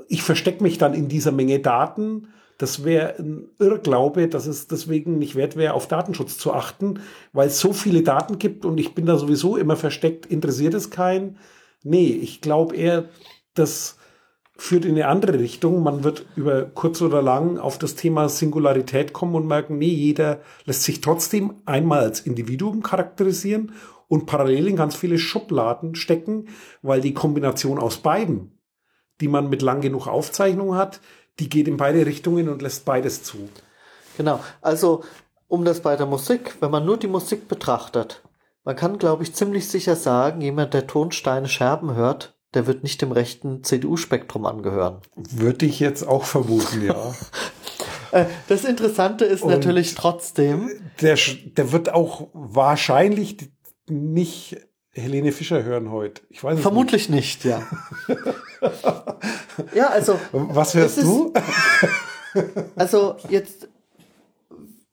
ich 0.07 0.23
verstecke 0.23 0.63
mich 0.63 0.77
dann 0.77 0.93
in 0.93 1.07
dieser 1.07 1.31
Menge 1.31 1.59
Daten. 1.59 2.29
Das 2.57 2.83
wäre 2.83 3.15
ein 3.19 3.49
Irrglaube, 3.59 4.27
dass 4.27 4.47
es 4.47 4.67
deswegen 4.67 5.19
nicht 5.19 5.35
wert 5.35 5.55
wäre, 5.55 5.73
auf 5.73 5.87
Datenschutz 5.87 6.37
zu 6.37 6.53
achten, 6.53 7.01
weil 7.31 7.47
es 7.47 7.59
so 7.59 7.71
viele 7.71 8.01
Daten 8.01 8.39
gibt 8.39 8.65
und 8.65 8.79
ich 8.79 8.95
bin 8.95 9.05
da 9.05 9.17
sowieso 9.17 9.57
immer 9.57 9.75
versteckt. 9.75 10.25
Interessiert 10.25 10.73
es 10.73 10.89
keinen? 10.89 11.37
Nee, 11.83 12.07
ich 12.07 12.41
glaube 12.41 12.75
eher, 12.75 13.05
das 13.53 13.97
führt 14.57 14.85
in 14.85 14.95
eine 14.95 15.07
andere 15.07 15.39
Richtung. 15.39 15.83
Man 15.83 16.03
wird 16.03 16.25
über 16.35 16.63
kurz 16.63 17.01
oder 17.03 17.21
lang 17.21 17.59
auf 17.59 17.77
das 17.77 17.93
Thema 17.93 18.27
Singularität 18.27 19.13
kommen 19.13 19.35
und 19.35 19.45
merken, 19.45 19.77
nee, 19.77 19.85
jeder 19.85 20.41
lässt 20.65 20.83
sich 20.83 20.99
trotzdem 20.99 21.53
einmal 21.65 21.99
als 21.99 22.21
Individuum 22.21 22.81
charakterisieren 22.81 23.73
und 24.07 24.25
parallel 24.25 24.67
in 24.67 24.75
ganz 24.75 24.95
viele 24.95 25.19
Schubladen 25.19 25.93
stecken, 25.93 26.47
weil 26.81 27.01
die 27.01 27.13
Kombination 27.13 27.77
aus 27.77 27.97
beiden 27.97 28.56
die 29.21 29.27
man 29.27 29.49
mit 29.49 29.61
lang 29.61 29.81
genug 29.81 30.07
Aufzeichnung 30.07 30.75
hat, 30.75 30.99
die 31.39 31.49
geht 31.49 31.67
in 31.67 31.77
beide 31.77 32.05
Richtungen 32.05 32.49
und 32.49 32.61
lässt 32.61 32.85
beides 32.85 33.23
zu. 33.23 33.49
Genau. 34.17 34.39
Also, 34.61 35.03
um 35.47 35.65
das 35.65 35.81
bei 35.81 35.95
der 35.95 36.05
Musik, 36.05 36.55
wenn 36.59 36.71
man 36.71 36.85
nur 36.85 36.97
die 36.97 37.07
Musik 37.07 37.47
betrachtet, 37.47 38.23
man 38.63 38.75
kann, 38.75 38.97
glaube 38.97 39.23
ich, 39.23 39.33
ziemlich 39.33 39.69
sicher 39.69 39.95
sagen, 39.95 40.41
jemand, 40.41 40.73
der 40.73 40.87
Tonsteine 40.87 41.47
Scherben 41.47 41.95
hört, 41.95 42.37
der 42.53 42.67
wird 42.67 42.83
nicht 42.83 43.01
dem 43.01 43.11
rechten 43.11 43.63
CDU-Spektrum 43.63 44.45
angehören. 44.45 44.97
Würde 45.15 45.65
ich 45.65 45.79
jetzt 45.79 46.07
auch 46.07 46.23
vermuten, 46.23 46.85
ja. 46.85 47.13
Äh, 48.11 48.23
das 48.47 48.63
Interessante 48.63 49.25
ist 49.25 49.43
Und 49.43 49.49
natürlich 49.49 49.93
trotzdem. 49.93 50.71
Der, 51.01 51.17
der 51.57 51.73
wird 51.73 51.93
auch 51.93 52.29
wahrscheinlich 52.31 53.51
nicht 53.89 54.57
Helene 55.01 55.31
Fischer 55.31 55.63
hören 55.63 55.91
heute. 55.91 56.21
Ich 56.29 56.43
weiß 56.43 56.59
Vermutlich 56.59 57.09
nicht, 57.09 57.43
nicht 57.43 57.45
ja. 57.45 57.63
ja, 59.75 59.89
also. 59.89 60.19
Was 60.31 60.73
hörst 60.73 61.01
du? 61.01 61.33
also 62.75 63.15
jetzt, 63.29 63.67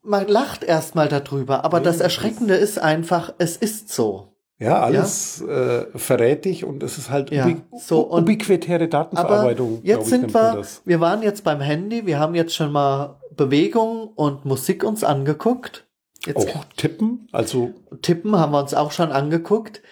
man 0.03 0.29
lacht 0.29 0.65
erstmal 0.65 1.09
darüber, 1.09 1.65
aber 1.65 1.81
das 1.81 2.01
Erschreckende 2.01 2.55
ist 2.55 2.79
einfach, 2.79 3.35
es 3.39 3.57
ist 3.57 3.89
so. 3.91 4.35
Ja, 4.59 4.81
alles 4.81 5.43
ja? 5.47 5.81
Äh, 5.81 5.99
verrät 5.99 6.45
dich 6.45 6.65
und 6.65 6.83
es 6.83 6.97
ist 6.97 7.11
halt 7.11 7.31
ja, 7.31 7.45
ubi 7.45 7.57
so, 7.77 8.11
ubiquitäre 8.13 8.89
Datenverarbeitung. 8.89 9.79
Aber 9.79 9.87
jetzt 9.87 10.09
sind 10.09 10.33
wir, 10.33 10.63
wir 10.85 11.01
waren 11.01 11.23
jetzt 11.23 11.43
beim 11.43 11.61
Handy, 11.61 12.07
wir 12.07 12.21
haben 12.21 12.35
jetzt 12.35 12.55
schon 12.55 12.71
mal 12.71 13.21
Bewegung 13.37 14.09
und 14.15 14.45
Musik 14.45 14.85
uns 14.85 15.03
angeguckt. 15.03 15.87
Jetzt 16.25 16.49
auch 16.57 16.65
tippen, 16.77 17.29
also. 17.33 17.75
Tippen 18.01 18.37
haben 18.37 18.53
wir 18.53 18.61
uns 18.61 18.73
auch 18.75 18.93
schon 18.93 19.13
angeguckt. 19.13 19.83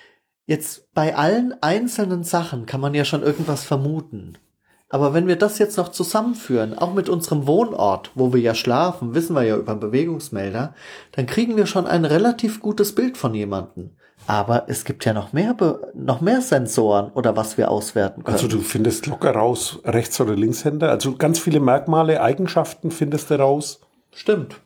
Jetzt 0.46 0.92
bei 0.92 1.14
allen 1.16 1.54
einzelnen 1.62 2.24
Sachen 2.24 2.66
kann 2.66 2.80
man 2.80 2.94
ja 2.94 3.04
schon 3.04 3.22
irgendwas 3.22 3.64
vermuten. 3.64 4.38
Aber 4.88 5.14
wenn 5.14 5.26
wir 5.26 5.36
das 5.36 5.58
jetzt 5.58 5.78
noch 5.78 5.88
zusammenführen, 5.88 6.76
auch 6.76 6.92
mit 6.92 7.08
unserem 7.08 7.46
Wohnort, 7.46 8.10
wo 8.14 8.34
wir 8.34 8.40
ja 8.40 8.54
schlafen, 8.54 9.14
wissen 9.14 9.34
wir 9.34 9.42
ja 9.42 9.56
über 9.56 9.74
Bewegungsmelder, 9.74 10.74
dann 11.12 11.26
kriegen 11.26 11.56
wir 11.56 11.64
schon 11.64 11.86
ein 11.86 12.04
relativ 12.04 12.60
gutes 12.60 12.94
Bild 12.94 13.16
von 13.16 13.34
jemandem. 13.34 13.92
Aber 14.26 14.64
es 14.68 14.84
gibt 14.84 15.04
ja 15.06 15.14
noch 15.14 15.32
mehr, 15.32 15.56
noch 15.94 16.20
mehr 16.20 16.42
Sensoren 16.42 17.10
oder 17.12 17.36
was 17.36 17.56
wir 17.56 17.70
auswerten 17.70 18.22
können. 18.22 18.34
Also 18.34 18.48
du 18.48 18.60
findest 18.60 19.06
locker 19.06 19.32
raus, 19.32 19.80
Rechts- 19.84 20.20
oder 20.20 20.36
Linkshänder. 20.36 20.90
Also 20.90 21.16
ganz 21.16 21.38
viele 21.38 21.60
Merkmale, 21.60 22.20
Eigenschaften 22.20 22.90
findest 22.90 23.30
du 23.30 23.38
raus. 23.38 23.80
Stimmt. 24.12 24.60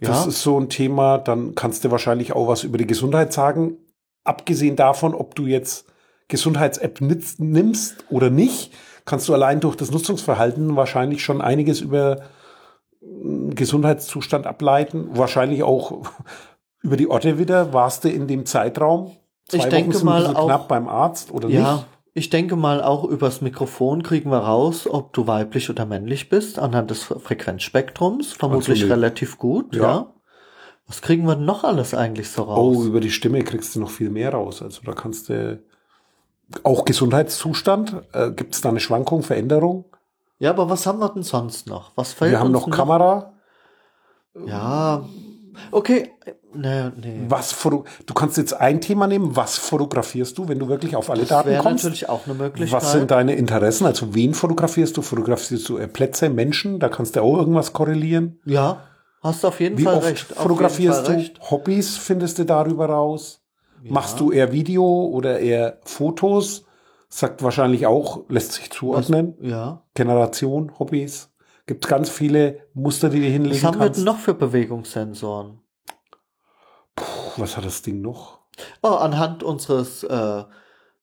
Das 0.00 0.22
ja. 0.22 0.28
ist 0.28 0.42
so 0.42 0.58
ein 0.58 0.68
Thema. 0.68 1.18
Dann 1.18 1.56
kannst 1.56 1.84
du 1.84 1.90
wahrscheinlich 1.90 2.32
auch 2.32 2.46
was 2.46 2.62
über 2.62 2.78
die 2.78 2.86
Gesundheit 2.86 3.32
sagen 3.32 3.76
abgesehen 4.24 4.76
davon, 4.76 5.14
ob 5.14 5.34
du 5.34 5.46
jetzt 5.46 5.86
Gesundheits-App 6.28 7.00
nimmst 7.00 8.04
oder 8.10 8.30
nicht, 8.30 8.72
kannst 9.04 9.28
du 9.28 9.34
allein 9.34 9.60
durch 9.60 9.76
das 9.76 9.90
Nutzungsverhalten 9.90 10.76
wahrscheinlich 10.76 11.22
schon 11.22 11.40
einiges 11.40 11.80
über 11.80 12.22
Gesundheitszustand 13.00 14.46
ableiten. 14.46 15.08
Wahrscheinlich 15.12 15.62
auch 15.62 16.02
über 16.82 16.96
die 16.96 17.08
Orte 17.08 17.38
wieder. 17.38 17.72
Warst 17.72 18.04
du 18.04 18.08
in 18.08 18.26
dem 18.26 18.46
Zeitraum? 18.46 19.12
Zwei 19.48 19.58
ich 19.58 19.64
Wochen 19.64 19.70
denke 19.70 20.04
mal 20.04 20.22
so 20.22 20.36
auch, 20.36 20.46
knapp 20.46 20.68
beim 20.68 20.88
Arzt 20.88 21.32
oder 21.32 21.48
ja, 21.48 21.74
nicht? 21.74 21.86
Ich 22.14 22.30
denke 22.30 22.56
mal, 22.56 22.82
auch 22.82 23.04
übers 23.04 23.40
Mikrofon 23.40 24.02
kriegen 24.02 24.30
wir 24.30 24.38
raus, 24.38 24.86
ob 24.88 25.12
du 25.14 25.26
weiblich 25.26 25.70
oder 25.70 25.86
männlich 25.86 26.28
bist, 26.28 26.58
anhand 26.58 26.90
des 26.90 27.04
Frequenzspektrums. 27.04 28.34
Vermutlich 28.34 28.82
also 28.82 28.92
relativ 28.92 29.38
gut, 29.38 29.74
ja. 29.74 29.82
ja. 29.82 30.14
Was 30.86 31.00
kriegen 31.00 31.26
wir 31.26 31.36
noch 31.36 31.64
alles 31.64 31.94
eigentlich 31.94 32.30
so 32.30 32.42
raus? 32.42 32.76
Oh, 32.76 32.84
über 32.84 33.00
die 33.00 33.10
Stimme 33.10 33.42
kriegst 33.42 33.74
du 33.74 33.80
noch 33.80 33.90
viel 33.90 34.10
mehr 34.10 34.32
raus. 34.34 34.62
Also 34.62 34.82
da 34.84 34.92
kannst 34.92 35.28
du 35.28 35.62
auch 36.64 36.84
Gesundheitszustand. 36.84 38.02
Äh, 38.12 38.30
Gibt 38.32 38.54
es 38.54 38.60
da 38.60 38.68
eine 38.68 38.80
Schwankung, 38.80 39.22
Veränderung? 39.22 39.84
Ja, 40.38 40.50
aber 40.50 40.68
was 40.68 40.86
haben 40.86 40.98
wir 40.98 41.08
denn 41.08 41.22
sonst 41.22 41.66
noch? 41.66 41.92
Was 41.94 42.12
fällt 42.12 42.32
Wir 42.32 42.40
haben 42.40 42.50
noch 42.50 42.68
Kamera. 42.68 43.32
Ja. 44.46 45.04
Okay, 45.70 46.10
nee, 46.54 46.90
nee. 47.00 47.24
Was 47.28 47.56
du 47.62 48.14
kannst 48.14 48.38
jetzt 48.38 48.54
ein 48.54 48.80
Thema 48.80 49.06
nehmen, 49.06 49.36
was 49.36 49.58
fotografierst 49.58 50.36
du, 50.38 50.48
wenn 50.48 50.58
du 50.58 50.68
wirklich 50.68 50.96
auf 50.96 51.10
alle 51.10 51.20
Das 51.20 51.28
Daten 51.28 51.50
wäre 51.50 51.62
kommst? 51.62 51.84
natürlich 51.84 52.08
auch 52.08 52.26
eine 52.26 52.34
Möglichkeit. 52.34 52.82
Was 52.82 52.92
sind 52.92 53.10
deine 53.10 53.34
Interessen? 53.34 53.86
Also 53.86 54.14
wen 54.14 54.34
fotografierst 54.34 54.96
du? 54.96 55.02
Fotografierst 55.02 55.68
du 55.68 55.78
Plätze, 55.88 56.28
Menschen? 56.30 56.80
Da 56.80 56.88
kannst 56.88 57.16
du 57.16 57.22
auch 57.22 57.36
irgendwas 57.36 57.72
korrelieren. 57.72 58.40
ja, 58.44 58.82
hast 59.22 59.42
du 59.44 59.48
auf 59.48 59.60
jeden 59.60 59.78
Wie 59.78 59.84
Fall 59.84 59.96
oft 59.96 60.06
recht. 60.06 60.26
fotografierst 60.32 61.06
Fall 61.06 61.14
du? 61.16 61.20
recht. 61.20 61.50
Hobbys 61.50 61.96
findest 61.96 62.38
du 62.38 62.44
darüber 62.44 62.86
raus? 62.86 63.42
Machst 63.84 64.20
du 64.20 64.30
eher 64.30 64.52
Video 64.52 64.84
oder 65.06 65.40
eher 65.40 65.78
Fotos? 65.84 66.64
Sagt 67.08 67.42
wahrscheinlich 67.42 67.86
auch, 67.86 68.20
lässt 68.28 68.52
sich 68.52 68.70
zuordnen. 68.70 69.34
Ja. 69.40 69.82
Generation, 69.94 70.72
Hobbys. 70.78 71.30
Gibt 71.66 71.86
ganz 71.88 72.08
viele 72.08 72.60
Muster, 72.74 73.08
die 73.08 73.20
du 73.20 73.26
hinlegen 73.26 73.56
Was 73.56 73.64
haben 73.64 73.78
wir 73.80 73.86
kannst. 73.86 73.98
denn 73.98 74.04
noch 74.04 74.18
für 74.18 74.34
Bewegungssensoren? 74.34 75.60
Puh, 76.96 77.04
was 77.36 77.56
hat 77.56 77.64
das 77.64 77.82
Ding 77.82 78.00
noch? 78.00 78.38
Oh, 78.82 78.88
anhand 78.88 79.42
unseres 79.42 80.02
äh, 80.04 80.44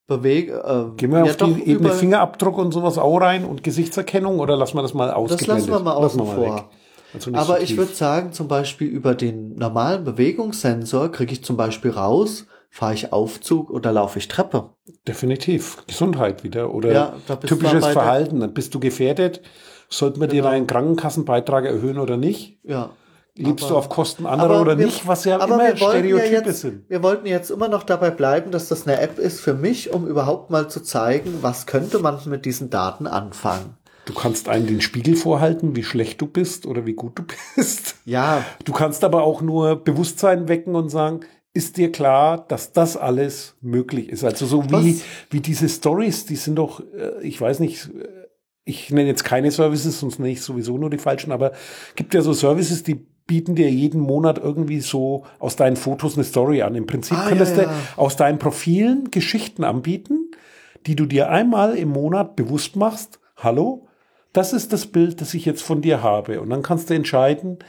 Beweg... 0.07 0.49
Äh, 0.49 0.85
Gehen 0.97 1.11
wir 1.11 1.19
ja 1.19 1.23
auf 1.25 1.37
die 1.37 1.63
Ebene 1.69 1.91
Fingerabdruck 1.91 2.57
und 2.57 2.71
sowas 2.71 2.97
auch 2.97 3.17
rein 3.19 3.45
und 3.45 3.63
Gesichtserkennung 3.63 4.39
oder 4.39 4.55
lassen 4.55 4.77
wir 4.77 4.81
das 4.81 4.93
mal 4.93 5.11
ausgeblendet? 5.11 5.67
lassen 5.67 5.71
wir 5.71 5.79
mal 5.79 5.93
außen 5.95 6.25
vor. 6.25 6.55
weg. 6.57 6.63
Also 7.13 7.31
Aber 7.33 7.57
so 7.57 7.63
ich 7.63 7.75
würde 7.77 7.93
sagen, 7.93 8.33
zum 8.33 8.47
Beispiel 8.47 8.87
über 8.87 9.15
den 9.15 9.55
normalen 9.55 10.03
Bewegungssensor 10.03 11.11
kriege 11.11 11.33
ich 11.33 11.43
zum 11.43 11.57
Beispiel 11.57 11.91
raus, 11.91 12.45
fahre 12.69 12.93
ich 12.93 13.11
Aufzug 13.11 13.71
oder 13.71 13.91
laufe 13.91 14.19
ich 14.19 14.27
Treppe. 14.27 14.69
Definitiv. 15.07 15.77
Gesundheit 15.87 16.43
wieder 16.43 16.73
oder 16.73 16.91
Ja, 16.91 17.13
typisches 17.45 17.83
der- 17.83 17.93
Verhalten. 17.93 18.39
Dann 18.39 18.53
bist 18.53 18.73
du 18.75 18.79
gefährdet. 18.79 19.41
Sollten 19.89 20.19
wir 20.21 20.27
dir 20.27 20.41
Genau. 20.41 20.51
deinen 20.51 20.67
Krankenkassenbeitrag 20.67 21.65
erhöhen 21.65 21.97
oder 21.97 22.15
nicht? 22.17 22.59
Ja. 22.63 22.91
Lebst 23.35 23.63
Aber- 23.65 23.73
du 23.73 23.77
auf 23.77 23.89
Kosten 23.89 24.25
anderer 24.27 24.61
oder 24.61 24.77
wir- 24.77 24.85
nicht? 24.85 25.07
Was 25.07 25.23
ja 25.25 25.39
aber 25.39 25.55
immer 25.55 25.57
wollten 25.79 25.79
ja 25.79 26.17
Stereotype 26.19 26.49
jetzt, 26.49 26.59
sind. 26.61 26.89
Wir 26.89 27.01
wollten 27.01 27.25
jetzt 27.25 27.49
immer 27.49 27.69
noch 27.69 27.83
dabei 27.83 28.11
bleiben, 28.11 28.51
dass 28.51 28.67
das 28.67 28.85
eine 28.85 28.99
App 28.99 29.17
ist 29.17 29.39
für 29.39 29.53
mich, 29.55 29.91
um 29.93 30.05
überhaupt 30.05 30.51
mal 30.51 30.69
zu 30.69 30.81
zeigen, 30.81 31.39
was 31.41 31.65
könnte 31.65 31.97
man 31.99 32.19
mit 32.25 32.45
diesen 32.45 32.69
Daten 32.69 33.07
anfangen. 33.07 33.77
Du 34.09 34.15
kannst 34.15 34.49
einen 34.49 34.65
den 34.65 34.81
Spiegel 34.81 35.15
vorhalten, 35.15 35.75
wie 35.75 35.83
schlecht 35.83 36.19
du 36.19 36.25
bist 36.25 36.65
oder 36.65 36.87
wie 36.87 36.93
gut 36.93 37.19
du 37.19 37.23
bist. 37.55 37.95
Ja, 38.05 38.43
Du 38.65 38.73
kannst 38.73 39.03
aber 39.03 39.21
auch 39.21 39.43
nur 39.43 39.75
Bewusstsein 39.83 40.47
wecken 40.47 40.73
und 40.75 40.89
sagen, 40.89 41.19
ist 41.53 41.77
dir 41.77 41.91
klar, 41.91 42.43
dass 42.47 42.73
das 42.73 42.97
alles 42.97 43.55
möglich 43.61 44.09
ist? 44.09 44.23
Also 44.23 44.47
so 44.47 44.65
wie, 44.65 44.71
Was? 44.95 45.03
wie 45.29 45.41
diese 45.41 45.69
Stories, 45.69 46.25
die 46.25 46.37
sind 46.37 46.55
doch, 46.55 46.79
äh, 46.79 47.21
ich 47.21 47.39
weiß 47.39 47.59
nicht, 47.59 47.85
äh, 47.85 48.07
ich 48.65 48.89
nenne 48.89 49.09
jetzt 49.09 49.23
keine 49.23 49.51
Services, 49.51 49.99
sonst 49.99 50.17
nenne 50.17 50.31
ich 50.31 50.41
sowieso 50.41 50.79
nur 50.79 50.89
die 50.89 50.97
falschen, 50.97 51.31
aber 51.31 51.51
gibt 51.95 52.15
ja 52.15 52.21
so 52.21 52.33
Services, 52.33 52.81
die 52.81 52.95
bieten 52.95 53.53
dir 53.53 53.69
jeden 53.69 54.01
Monat 54.01 54.39
irgendwie 54.39 54.79
so 54.79 55.23
aus 55.37 55.55
deinen 55.55 55.75
Fotos 55.75 56.15
eine 56.15 56.23
Story 56.23 56.63
an. 56.63 56.73
Im 56.73 56.87
Prinzip 56.87 57.15
Ah, 57.15 57.29
könntest 57.29 57.57
ja, 57.57 57.63
du 57.65 57.69
ja. 57.69 57.75
aus 57.95 58.15
deinen 58.15 58.39
Profilen 58.39 59.11
Geschichten 59.11 59.63
anbieten, 59.63 60.31
die 60.87 60.95
du 60.95 61.05
dir 61.05 61.29
einmal 61.29 61.75
im 61.77 61.89
Monat 61.89 62.35
bewusst 62.35 62.75
machst. 62.75 63.19
Hallo, 63.37 63.85
das 64.33 64.53
ist 64.53 64.73
das 64.73 64.87
Bild, 64.87 65.21
das 65.21 65.33
ich 65.33 65.45
jetzt 65.45 65.63
von 65.63 65.81
dir 65.81 66.03
habe. 66.03 66.41
Und 66.41 66.49
dann 66.49 66.61
kannst 66.61 66.89
du 66.89 66.93
entscheiden, 66.93 67.59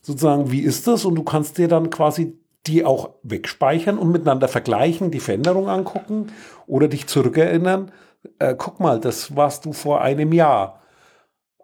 sozusagen, 0.00 0.50
wie 0.50 0.60
ist 0.60 0.86
das? 0.86 1.04
Und 1.04 1.14
du 1.14 1.22
kannst 1.22 1.58
dir 1.58 1.68
dann 1.68 1.90
quasi 1.90 2.38
die 2.66 2.84
auch 2.84 3.14
wegspeichern 3.22 3.98
und 3.98 4.12
miteinander 4.12 4.48
vergleichen, 4.48 5.10
die 5.10 5.20
Veränderung 5.20 5.68
angucken 5.68 6.28
oder 6.66 6.88
dich 6.88 7.06
zurückerinnern. 7.06 7.90
Äh, 8.38 8.54
guck 8.56 8.80
mal, 8.80 9.00
das 9.00 9.34
warst 9.36 9.64
du 9.64 9.72
vor 9.72 10.02
einem 10.02 10.32
Jahr. 10.32 10.82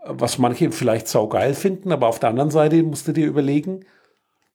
Was 0.09 0.39
manche 0.39 0.71
vielleicht 0.71 1.09
saugeil 1.09 1.55
finden, 1.55 1.93
aber 1.93 2.07
auf 2.07 2.21
der 2.21 2.31
anderen 2.31 2.51
Seite 2.51 2.83
musst 2.83 3.09
du 3.09 3.13
dir 3.13 3.27
überlegen, 3.27 3.85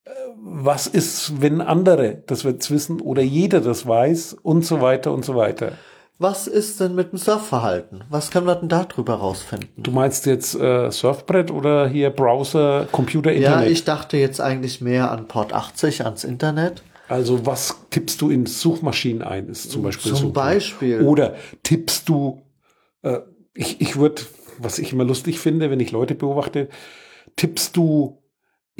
äh, 0.06 0.10
was 0.38 0.88
ist, 0.88 1.42
wenn 1.42 1.62
andere 1.62 2.24
das 2.26 2.44
jetzt 2.44 2.72
wissen 2.72 3.02
oder 3.02 3.22
jeder 3.22 3.62
das 3.62 3.86
weiß 3.86 4.34
und 4.34 4.66
so 4.66 4.82
weiter 4.82 5.12
und 5.14 5.26
so 5.26 5.36
weiter. 5.36 5.74
Was 6.22 6.48
ist 6.48 6.80
denn 6.80 6.94
mit 6.94 7.12
dem 7.12 7.18
Surfverhalten? 7.18 8.04
Was 8.10 8.30
können 8.30 8.46
wir 8.46 8.56
denn 8.56 8.70
da 8.70 8.84
drüber 8.84 9.16
rausfinden? 9.16 9.70
Du 9.78 9.92
meinst 9.92 10.28
jetzt 10.28 10.54
äh, 10.56 10.92
Surfbrett 10.92 11.50
oder 11.50 11.88
hier 11.88 12.12
Browser, 12.12 12.88
Computer, 12.92 13.34
Internet? 13.34 13.66
Ja, 13.66 13.72
ich 13.72 13.84
dachte 13.84 14.18
jetzt 14.18 14.40
eigentlich 14.40 14.82
mehr 14.82 15.12
an 15.12 15.28
Port 15.28 15.52
80, 15.52 16.06
ans 16.06 16.24
Internet. 16.24 16.84
Also 17.08 17.46
was 17.46 17.76
tippst 17.90 18.22
du 18.22 18.30
in 18.30 18.46
Suchmaschinen 18.46 19.24
ein, 19.24 19.50
ist 19.50 19.72
zum 19.72 19.82
Beispiel 19.82 20.14
Zum 20.14 20.28
so. 20.28 20.32
Beispiel. 20.32 21.02
Oder 21.02 21.36
tippst 21.64 22.08
du, 22.08 22.42
äh, 23.02 23.18
ich, 23.54 23.82
ich 23.82 23.98
würde, 23.98 24.22
was 24.60 24.78
ich 24.80 24.94
immer 24.94 25.04
lustig 25.04 25.40
finde, 25.40 25.72
wenn 25.72 25.80
ich 25.80 25.92
Leute 25.92 26.14
beobachte, 26.14 26.70
tippst 27.36 27.76
du 27.76 28.21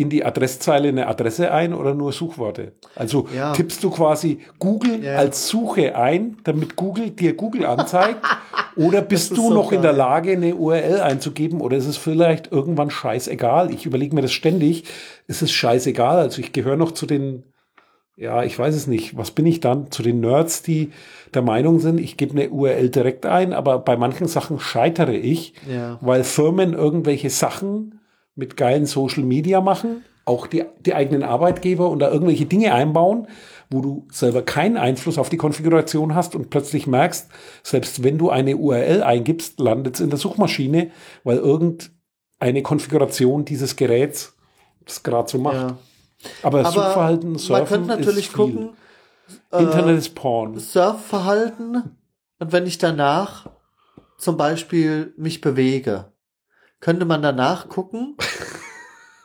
in 0.02 0.10
die 0.10 0.26
Adresszeile 0.26 0.90
eine 0.90 1.08
Adresse 1.08 1.52
ein 1.52 1.74
oder 1.74 1.94
nur 1.94 2.12
Suchworte? 2.12 2.74
Also 2.96 3.28
Ja. 3.36 3.54
tippst 3.54 3.84
du 3.84 3.90
quasi 3.92 4.40
Google 4.60 5.04
Ja. 5.04 5.16
als 5.18 5.48
Suche 5.48 5.96
ein, 5.96 6.38
damit 6.44 6.76
Google 6.76 7.12
dir 7.12 7.34
Google 7.34 7.66
anzeigt? 7.66 8.18
oder 8.76 9.02
bist 9.02 9.32
ist 9.32 9.38
du 9.38 9.50
so 9.50 9.54
noch 9.54 9.72
in 9.72 9.82
der 9.82 9.92
geil. 9.92 9.98
Lage, 10.00 10.32
eine 10.34 10.56
URL 10.56 11.02
einzugeben? 11.02 11.62
Oder 11.62 11.78
ist 11.78 11.88
es 11.88 11.98
vielleicht 11.98 12.52
irgendwann 12.52 12.90
scheißegal? 12.90 13.72
Ich 13.72 13.86
überlege 13.86 14.16
mir 14.16 14.22
das 14.22 14.32
ständig. 14.34 14.84
Ist 15.28 15.42
es 15.42 15.52
scheißegal? 15.52 16.18
Also 16.18 16.42
ich 16.42 16.52
gehöre 16.54 16.78
noch 16.78 16.92
zu 16.92 17.06
den 17.06 17.44
ja, 18.18 18.44
ich 18.44 18.60
weiß 18.60 18.76
es 18.76 18.86
nicht. 18.86 19.18
Was 19.18 19.32
bin 19.32 19.48
ich 19.48 19.62
dann? 19.62 19.90
Zu 19.90 20.04
den 20.04 20.20
Nerds, 20.20 20.62
die 20.62 20.92
der 21.34 21.42
Meinung 21.42 21.80
sind, 21.80 22.00
ich 22.00 22.18
gebe 22.18 22.34
eine 22.40 22.50
URL 22.52 22.90
direkt 22.90 23.26
ein, 23.26 23.52
aber 23.52 23.80
bei 23.80 23.98
manchen 23.98 24.28
Sachen 24.28 24.60
scheitere 24.60 25.14
ich, 25.16 25.54
Ja. 25.68 25.98
weil 26.02 26.24
Firmen 26.24 26.74
irgendwelche 26.74 27.32
Sachen 27.32 28.01
mit 28.36 28.58
geilen 28.58 28.86
Social 28.86 29.24
Media 29.24 29.62
machen, 29.62 30.04
auch 30.26 30.48
die, 30.48 30.64
die 30.80 30.94
eigenen 30.94 31.24
Arbeitgeber 31.24 31.90
und 31.90 32.00
da 32.00 32.12
irgendwelche 32.12 32.46
Dinge 32.46 32.74
einbauen, 32.74 33.28
wo 33.70 33.82
du 33.82 34.08
selber 34.12 34.42
keinen 34.42 34.78
Einfluss 34.78 35.18
auf 35.18 35.30
die 35.30 35.38
Konfiguration 35.38 36.16
hast 36.16 36.36
und 36.36 36.50
plötzlich 36.50 36.88
merkst, 36.88 37.30
selbst 37.64 38.04
wenn 38.04 38.18
du 38.18 38.30
eine 38.30 38.58
URL 38.58 39.04
eingibst, 39.04 39.60
landet 39.60 39.96
es 39.96 40.02
in 40.02 40.10
der 40.10 40.20
Suchmaschine, 40.20 40.92
weil 41.24 41.38
irgendeine 41.38 42.62
Konfiguration 42.64 43.46
dieses 43.46 43.76
Geräts 43.76 44.36
das 44.86 45.04
gerade 45.04 45.30
so 45.30 45.38
macht. 45.38 45.56
Ja. 45.56 45.78
Aber, 46.44 46.60
Aber 46.60 46.72
Suchverhalten, 46.72 47.38
Surfen 47.38 47.54
man 47.54 47.68
könnte 47.68 47.88
natürlich 47.88 48.28
ist 48.28 48.36
viel. 48.36 48.36
gucken, 48.36 48.70
äh, 49.52 49.64
Internet 49.64 49.98
ist 49.98 50.16
Porn. 50.16 50.60
Surfverhalten 50.60 51.98
und 52.40 52.52
wenn 52.52 52.68
ich 52.68 52.78
danach 52.78 53.50
zum 54.18 54.38
Beispiel 54.38 55.14
mich 55.18 55.42
bewege, 55.42 56.12
könnte 56.82 57.06
man 57.06 57.22
danach 57.22 57.70
gucken. 57.70 58.18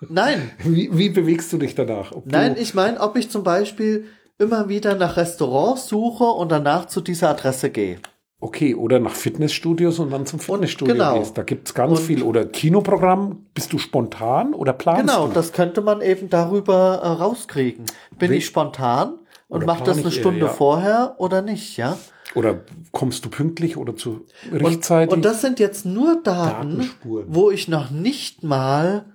Nein, 0.09 0.51
Wie, 0.59 0.91
wie 0.97 1.09
bewegst 1.09 1.53
du 1.53 1.59
dich 1.59 1.75
danach? 1.75 2.13
Ob 2.13 2.27
nein, 2.27 2.57
ich 2.59 2.75
meine, 2.75 3.01
ob 3.01 3.17
ich 3.17 3.31
zum 3.31 3.43
Beispiel 3.43 4.05
immer 4.39 4.69
wieder 4.69 4.95
nach 4.95 5.17
Restaurants 5.17 5.89
suche 5.89 6.25
und 6.25 6.53
danach 6.53 6.87
zu 6.87 7.01
dieser 7.01 7.31
Adresse 7.31 7.71
gehe. 7.71 7.99
okay, 8.39 8.75
oder 8.75 9.01
nach 9.01 9.15
Fitnessstudios 9.15 9.99
und 9.99 10.11
dann 10.11 10.27
zum 10.27 10.39
Fitnessstudio 10.41 10.95
genau. 10.95 11.19
gehst. 11.19 11.39
Da 11.39 11.43
gibt's 11.43 11.73
ganz 11.73 11.99
Und- 11.99 12.05
viel. 12.05 12.23
Oder 12.23 12.45
Kinoprogramm, 12.45 13.47
bist 13.55 13.73
du 13.73 13.79
spontan 13.79 14.53
oder 14.53 14.75
planst 14.75 15.07
Genau, 15.07 15.27
du? 15.29 15.33
das 15.33 15.53
könnte 15.53 15.81
man 15.81 16.03
eben 16.03 16.29
darüber 16.29 17.01
äh, 17.03 17.07
rauskriegen. 17.09 17.87
Bin 18.19 18.31
Wie- 18.31 18.37
ich 18.37 18.47
spontan 18.47 19.15
und 19.49 19.65
mache 19.65 19.85
das 19.85 19.97
eine 19.99 20.09
ich 20.09 20.17
eher, 20.17 20.21
Stunde 20.21 20.47
ja. 20.47 20.49
vorher 20.53 21.15
oder 21.19 21.41
nicht, 21.41 21.79
ja? 21.79 21.97
Oder 22.37 22.61
kommst 22.93 23.25
du 23.25 23.31
pünktlich 23.31 23.77
oder 23.77 23.97
zu 23.97 24.27
Und, 24.53 24.65
rechtzeitig? 24.65 25.13
und 25.13 25.25
das 25.25 25.41
sind 25.41 25.59
jetzt 25.59 25.87
nur 25.87 26.23
Daten, 26.23 26.91
wo 27.05 27.51
ich 27.51 27.67
noch 27.67 27.91
nicht 27.91 28.43
mal 28.43 29.07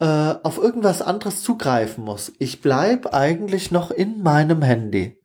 äh, 0.00 0.34
auf 0.42 0.58
irgendwas 0.58 1.02
anderes 1.02 1.42
zugreifen 1.42 2.04
muss. 2.04 2.32
Ich 2.38 2.60
bleib 2.62 3.12
eigentlich 3.14 3.70
noch 3.70 3.90
in 3.90 4.22
meinem 4.22 4.62
Handy. 4.62 5.18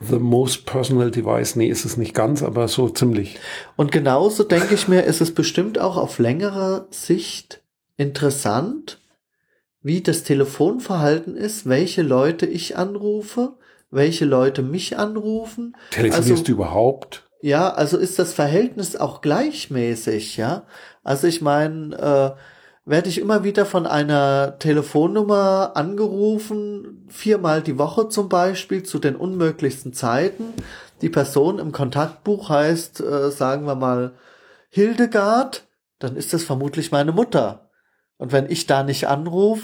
The 0.00 0.18
most 0.18 0.64
personal 0.66 1.10
device. 1.10 1.56
Nee, 1.56 1.68
ist 1.68 1.84
es 1.84 1.96
nicht 1.96 2.14
ganz, 2.14 2.42
aber 2.42 2.68
so 2.68 2.88
ziemlich. 2.88 3.38
Und 3.76 3.92
genauso 3.92 4.44
denke 4.44 4.74
ich 4.74 4.88
mir, 4.88 5.02
ist 5.04 5.20
es 5.20 5.34
bestimmt 5.34 5.78
auch 5.78 5.96
auf 5.96 6.18
längere 6.18 6.86
Sicht 6.90 7.62
interessant, 7.96 9.00
wie 9.82 10.00
das 10.02 10.22
Telefonverhalten 10.24 11.36
ist, 11.36 11.68
welche 11.68 12.02
Leute 12.02 12.46
ich 12.46 12.76
anrufe, 12.76 13.58
welche 13.90 14.24
Leute 14.24 14.62
mich 14.62 14.98
anrufen. 14.98 15.76
Telefonierst 15.90 16.30
Also- 16.30 16.44
du 16.44 16.52
überhaupt? 16.52 17.24
Ja, 17.42 17.70
also 17.72 17.96
ist 17.96 18.18
das 18.18 18.34
Verhältnis 18.34 18.96
auch 18.96 19.22
gleichmäßig, 19.22 20.36
ja? 20.36 20.64
Also 21.02 21.26
ich 21.26 21.40
meine, 21.40 21.96
äh, 21.96 22.40
werde 22.84 23.08
ich 23.08 23.18
immer 23.18 23.44
wieder 23.44 23.64
von 23.64 23.86
einer 23.86 24.58
Telefonnummer 24.58 25.72
angerufen, 25.74 27.06
viermal 27.08 27.62
die 27.62 27.78
Woche 27.78 28.08
zum 28.08 28.28
Beispiel, 28.28 28.82
zu 28.82 28.98
den 28.98 29.16
unmöglichsten 29.16 29.92
Zeiten. 29.92 30.52
Die 31.00 31.08
Person 31.08 31.58
im 31.58 31.72
Kontaktbuch 31.72 32.50
heißt, 32.50 33.00
äh, 33.00 33.30
sagen 33.30 33.64
wir 33.66 33.74
mal, 33.74 34.12
Hildegard, 34.68 35.66
dann 35.98 36.16
ist 36.16 36.32
das 36.32 36.44
vermutlich 36.44 36.92
meine 36.92 37.12
Mutter. 37.12 37.70
Und 38.18 38.32
wenn 38.32 38.50
ich 38.50 38.66
da 38.66 38.82
nicht 38.82 39.08
anrufe, 39.08 39.62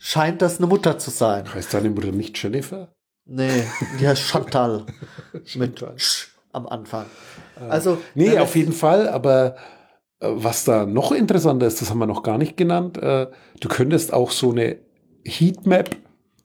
scheint 0.00 0.42
das 0.42 0.58
eine 0.58 0.66
Mutter 0.66 0.98
zu 0.98 1.10
sein. 1.10 1.54
Heißt 1.54 1.72
deine 1.72 1.90
Mutter 1.90 2.10
nicht 2.10 2.42
Jennifer? 2.42 2.88
Nee, 3.26 3.64
die 4.00 4.08
heißt 4.08 4.22
Chantal 4.22 4.86
mit. 5.54 5.84
Sch 5.96 6.30
am 6.52 6.66
Anfang. 6.66 7.06
Also, 7.68 7.98
Nee, 8.16 8.36
auf 8.38 8.56
jeden 8.56 8.72
Fall, 8.72 9.08
aber 9.08 9.54
äh, 10.18 10.28
was 10.32 10.64
da 10.64 10.84
noch 10.84 11.12
interessanter 11.12 11.66
ist, 11.66 11.80
das 11.80 11.90
haben 11.90 11.98
wir 11.98 12.06
noch 12.06 12.24
gar 12.24 12.38
nicht 12.38 12.56
genannt, 12.56 12.98
äh, 12.98 13.28
du 13.60 13.68
könntest 13.68 14.12
auch 14.12 14.32
so 14.32 14.50
eine 14.50 14.78
Heatmap 15.24 15.96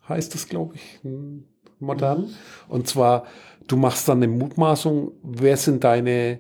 heißt 0.07 0.35
es, 0.35 0.47
glaube 0.47 0.75
ich, 0.75 0.99
hm, 1.01 1.45
modern. 1.79 2.21
Mhm. 2.21 2.29
Und 2.67 2.87
zwar, 2.87 3.25
du 3.67 3.77
machst 3.77 4.07
dann 4.07 4.21
eine 4.21 4.27
Mutmaßung, 4.27 5.13
wer 5.23 5.57
sind 5.57 5.83
deine 5.83 6.39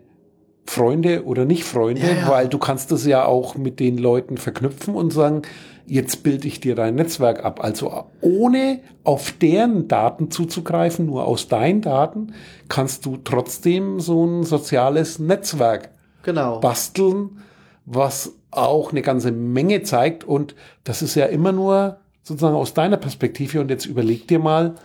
Freunde 0.67 1.25
oder 1.25 1.45
nicht 1.45 1.63
Freunde, 1.63 2.01
ja, 2.01 2.13
ja. 2.13 2.29
weil 2.29 2.47
du 2.49 2.57
kannst 2.57 2.91
das 2.91 3.05
ja 3.05 3.25
auch 3.25 3.55
mit 3.55 3.79
den 3.79 3.97
Leuten 3.97 4.37
verknüpfen 4.37 4.95
und 4.95 5.11
sagen, 5.11 5.43
jetzt 5.87 6.23
bilde 6.23 6.47
ich 6.47 6.59
dir 6.59 6.75
dein 6.75 6.95
Netzwerk 6.95 7.43
ab. 7.43 7.63
Also 7.63 8.05
ohne 8.21 8.79
auf 9.03 9.31
deren 9.31 9.87
Daten 9.87 10.31
zuzugreifen, 10.31 11.05
nur 11.05 11.25
aus 11.25 11.47
deinen 11.47 11.81
Daten, 11.81 12.33
kannst 12.69 13.05
du 13.05 13.17
trotzdem 13.17 13.99
so 13.99 14.25
ein 14.25 14.43
soziales 14.43 15.19
Netzwerk 15.19 15.89
genau. 16.23 16.59
basteln, 16.59 17.41
was 17.85 18.35
auch 18.51 18.91
eine 18.91 19.01
ganze 19.01 19.31
Menge 19.31 19.83
zeigt. 19.83 20.23
Und 20.23 20.55
das 20.83 21.01
ist 21.01 21.15
ja 21.15 21.25
immer 21.25 21.51
nur 21.51 21.97
sozusagen 22.23 22.55
aus 22.55 22.73
deiner 22.73 22.97
Perspektive. 22.97 23.61
Und 23.61 23.69
jetzt 23.69 23.85
überleg 23.85 24.27
dir 24.27 24.39
mal, 24.39 24.75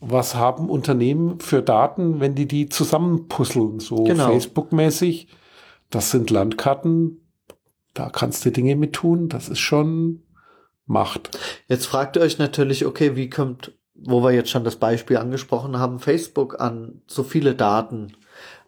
was 0.00 0.34
haben 0.34 0.68
Unternehmen 0.68 1.40
für 1.40 1.62
Daten, 1.62 2.20
wenn 2.20 2.34
die 2.34 2.46
die 2.46 2.68
zusammenpuzzeln, 2.68 3.80
so 3.80 4.04
genau. 4.04 4.28
Facebook-mäßig. 4.28 5.28
Das 5.90 6.10
sind 6.10 6.30
Landkarten, 6.30 7.20
da 7.94 8.10
kannst 8.10 8.44
du 8.44 8.50
Dinge 8.50 8.76
mit 8.76 8.92
tun, 8.92 9.28
das 9.28 9.48
ist 9.48 9.60
schon 9.60 10.22
Macht. 10.86 11.38
Jetzt 11.68 11.86
fragt 11.86 12.16
ihr 12.16 12.22
euch 12.22 12.38
natürlich, 12.38 12.86
okay, 12.86 13.14
wie 13.14 13.28
kommt, 13.28 13.72
wo 13.94 14.22
wir 14.22 14.32
jetzt 14.32 14.48
schon 14.48 14.64
das 14.64 14.76
Beispiel 14.76 15.18
angesprochen 15.18 15.78
haben, 15.78 15.98
Facebook 15.98 16.60
an 16.60 17.02
so 17.06 17.22
viele 17.22 17.54
Daten? 17.54 18.16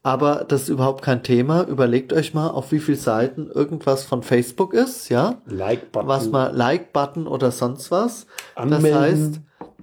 Aber 0.03 0.45
das 0.47 0.63
ist 0.63 0.69
überhaupt 0.69 1.03
kein 1.03 1.23
Thema. 1.23 1.67
Überlegt 1.67 2.13
euch 2.13 2.33
mal, 2.33 2.49
auf 2.49 2.73
wie 2.73 2.79
viel 2.79 2.97
Seiten 2.97 3.51
irgendwas 3.51 4.05
von 4.05 4.23
Facebook 4.23 4.73
ist, 4.73 5.09
ja? 5.09 5.41
Like-Button. 5.47 6.09
Was 6.09 6.31
mal 6.31 6.55
Like-Button 6.55 7.27
oder 7.27 7.51
sonst 7.51 7.91
was. 7.91 8.27
Anmelden. 8.55 8.83
Das 8.83 9.01
heißt, 9.01 9.41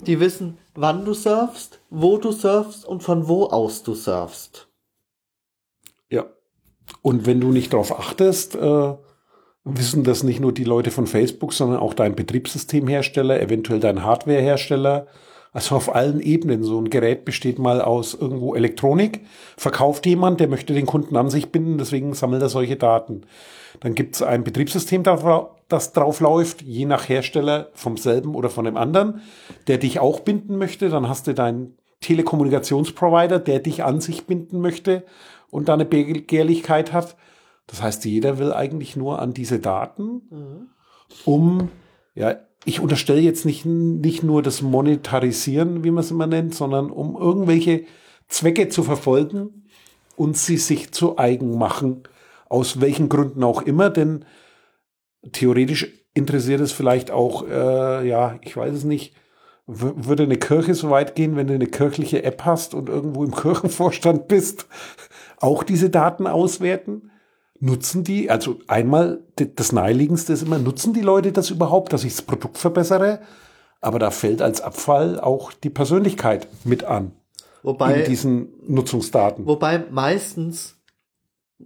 die 0.08 0.20
wissen, 0.20 0.58
wann 0.76 1.06
du 1.06 1.14
surfst, 1.14 1.80
wo 1.90 2.18
du 2.18 2.32
surfst 2.32 2.86
und 2.86 3.04
von 3.04 3.28
wo 3.28 3.46
aus 3.46 3.84
du 3.84 3.94
surfst. 3.94 4.68
Ja. 6.10 6.26
Und 7.02 7.26
wenn 7.26 7.40
du 7.40 7.52
nicht 7.52 7.74
darauf 7.74 7.98
achtest, 7.98 8.56
äh, 8.56 8.96
wissen 9.70 10.04
das 10.04 10.24
nicht 10.24 10.40
nur 10.40 10.52
die 10.52 10.64
Leute 10.64 10.92
von 10.92 11.08
Facebook, 11.08 11.54
sondern 11.54 11.80
auch 11.80 11.94
dein 11.94 12.16
Betriebssystemhersteller, 12.16 13.42
eventuell 13.42 13.80
dein 13.80 14.04
Hardwarehersteller. 14.04 15.08
Also 15.54 15.76
auf 15.76 15.96
allen 15.96 16.20
Ebenen. 16.20 16.64
So 16.64 16.80
ein 16.80 16.90
Gerät 16.90 17.26
besteht 17.26 17.58
mal 17.58 17.82
aus 17.82 18.14
irgendwo 18.14 18.54
Elektronik, 18.54 19.22
verkauft 19.56 20.06
jemand, 20.06 20.40
der 20.40 20.50
möchte 20.50 20.74
den 20.74 20.86
Kunden 20.86 21.16
an 21.16 21.30
sich 21.30 21.52
binden, 21.52 21.80
deswegen 21.80 22.14
sammelt 22.14 22.44
er 22.44 22.50
solche 22.50 22.76
Daten. 22.76 23.22
Dann 23.80 23.96
gibt 23.96 24.16
es 24.16 24.22
ein 24.22 24.44
Betriebssystem, 24.44 25.04
das 25.68 25.94
drauf 25.94 26.20
läuft, 26.20 26.62
je 26.62 26.86
nach 26.86 27.10
Hersteller 27.10 27.70
vom 27.74 27.98
selben 27.98 28.36
oder 28.36 28.50
von 28.50 28.66
dem 28.66 28.78
anderen, 28.78 29.22
der 29.68 29.78
dich 29.78 30.00
auch 30.00 30.20
binden 30.20 30.58
möchte. 30.58 30.90
Dann 30.90 31.10
hast 31.10 31.28
du 31.28 31.34
deinen 31.34 31.76
Telekommunikationsprovider, 32.02 33.40
der 33.40 33.60
dich 33.60 33.84
an 33.84 34.02
sich 34.02 34.26
binden 34.26 34.62
möchte 34.62 35.06
und 35.50 35.70
da 35.70 35.74
eine 35.74 35.86
Begehrlichkeit 35.86 36.94
hat. 36.94 37.16
Das 37.68 37.82
heißt, 37.82 38.06
jeder 38.06 38.40
will 38.40 38.54
eigentlich 38.54 38.96
nur 38.96 39.20
an 39.20 39.34
diese 39.34 39.60
Daten, 39.60 40.22
mhm. 40.30 40.70
um, 41.26 41.70
ja, 42.16 42.38
ich 42.66 42.80
unterstelle 42.80 43.22
jetzt 43.22 43.46
nicht, 43.46 43.66
nicht 43.66 44.24
nur 44.24 44.42
das 44.42 44.62
Monetarisieren, 44.62 45.84
wie 45.84 45.92
man 45.92 46.04
es 46.04 46.12
immer 46.12 46.28
nennt, 46.28 46.56
sondern 46.56 46.90
um 46.90 47.16
irgendwelche 47.16 47.84
Zwecke 48.28 48.68
zu 48.70 48.84
verfolgen 48.84 49.66
und 50.16 50.38
sie 50.38 50.58
sich 50.58 50.92
zu 50.92 51.18
eigen 51.18 51.58
machen 51.58 52.04
aus 52.50 52.82
welchen 52.82 53.10
Gründen 53.10 53.44
auch 53.44 53.62
immer, 53.62 53.90
denn 53.90 54.26
theoretisch 55.32 55.94
interessiert 56.14 56.62
es 56.62 56.72
vielleicht 56.72 57.12
auch, 57.12 57.48
äh, 57.48 58.08
ja, 58.08 58.40
ich 58.42 58.56
weiß 58.56 58.74
es 58.74 58.84
nicht, 58.84 59.16
würde 59.66 60.24
eine 60.24 60.38
Kirche 60.38 60.74
so 60.74 60.90
weit 60.90 61.16
gehen, 61.16 61.36
wenn 61.36 61.48
du 61.48 61.54
eine 61.54 61.68
kirchliche 61.68 62.24
App 62.24 62.46
hast 62.46 62.74
und 62.74 62.88
irgendwo 62.88 63.26
im 63.26 63.36
Kirchenvorstand 63.36 64.28
bist, 64.28 64.68
auch 65.40 65.64
diese 65.64 65.90
Daten 65.90 66.26
auswerten? 66.26 67.12
Nutzen 67.60 68.04
die, 68.04 68.30
also 68.30 68.60
einmal 68.68 69.24
das 69.36 69.72
Naheliegendste 69.72 70.34
ist 70.34 70.44
immer, 70.44 70.60
nutzen 70.60 70.94
die 70.94 71.02
Leute 71.02 71.32
das 71.32 71.50
überhaupt, 71.50 71.94
dass 71.94 72.04
ich 72.04 72.14
das 72.14 72.22
Produkt 72.22 72.58
verbessere? 72.58 73.20
Aber 73.82 74.00
da 74.00 74.12
fällt 74.12 74.42
als 74.42 74.62
Abfall 74.62 75.20
auch 75.20 75.52
die 75.54 75.70
Persönlichkeit 75.70 76.48
mit 76.64 76.84
an. 76.84 77.14
Wobei, 77.64 78.02
in 78.02 78.10
diesen 78.10 78.50
Nutzungsdaten. 78.68 79.46
Wobei 79.46 79.86
meistens 79.90 80.78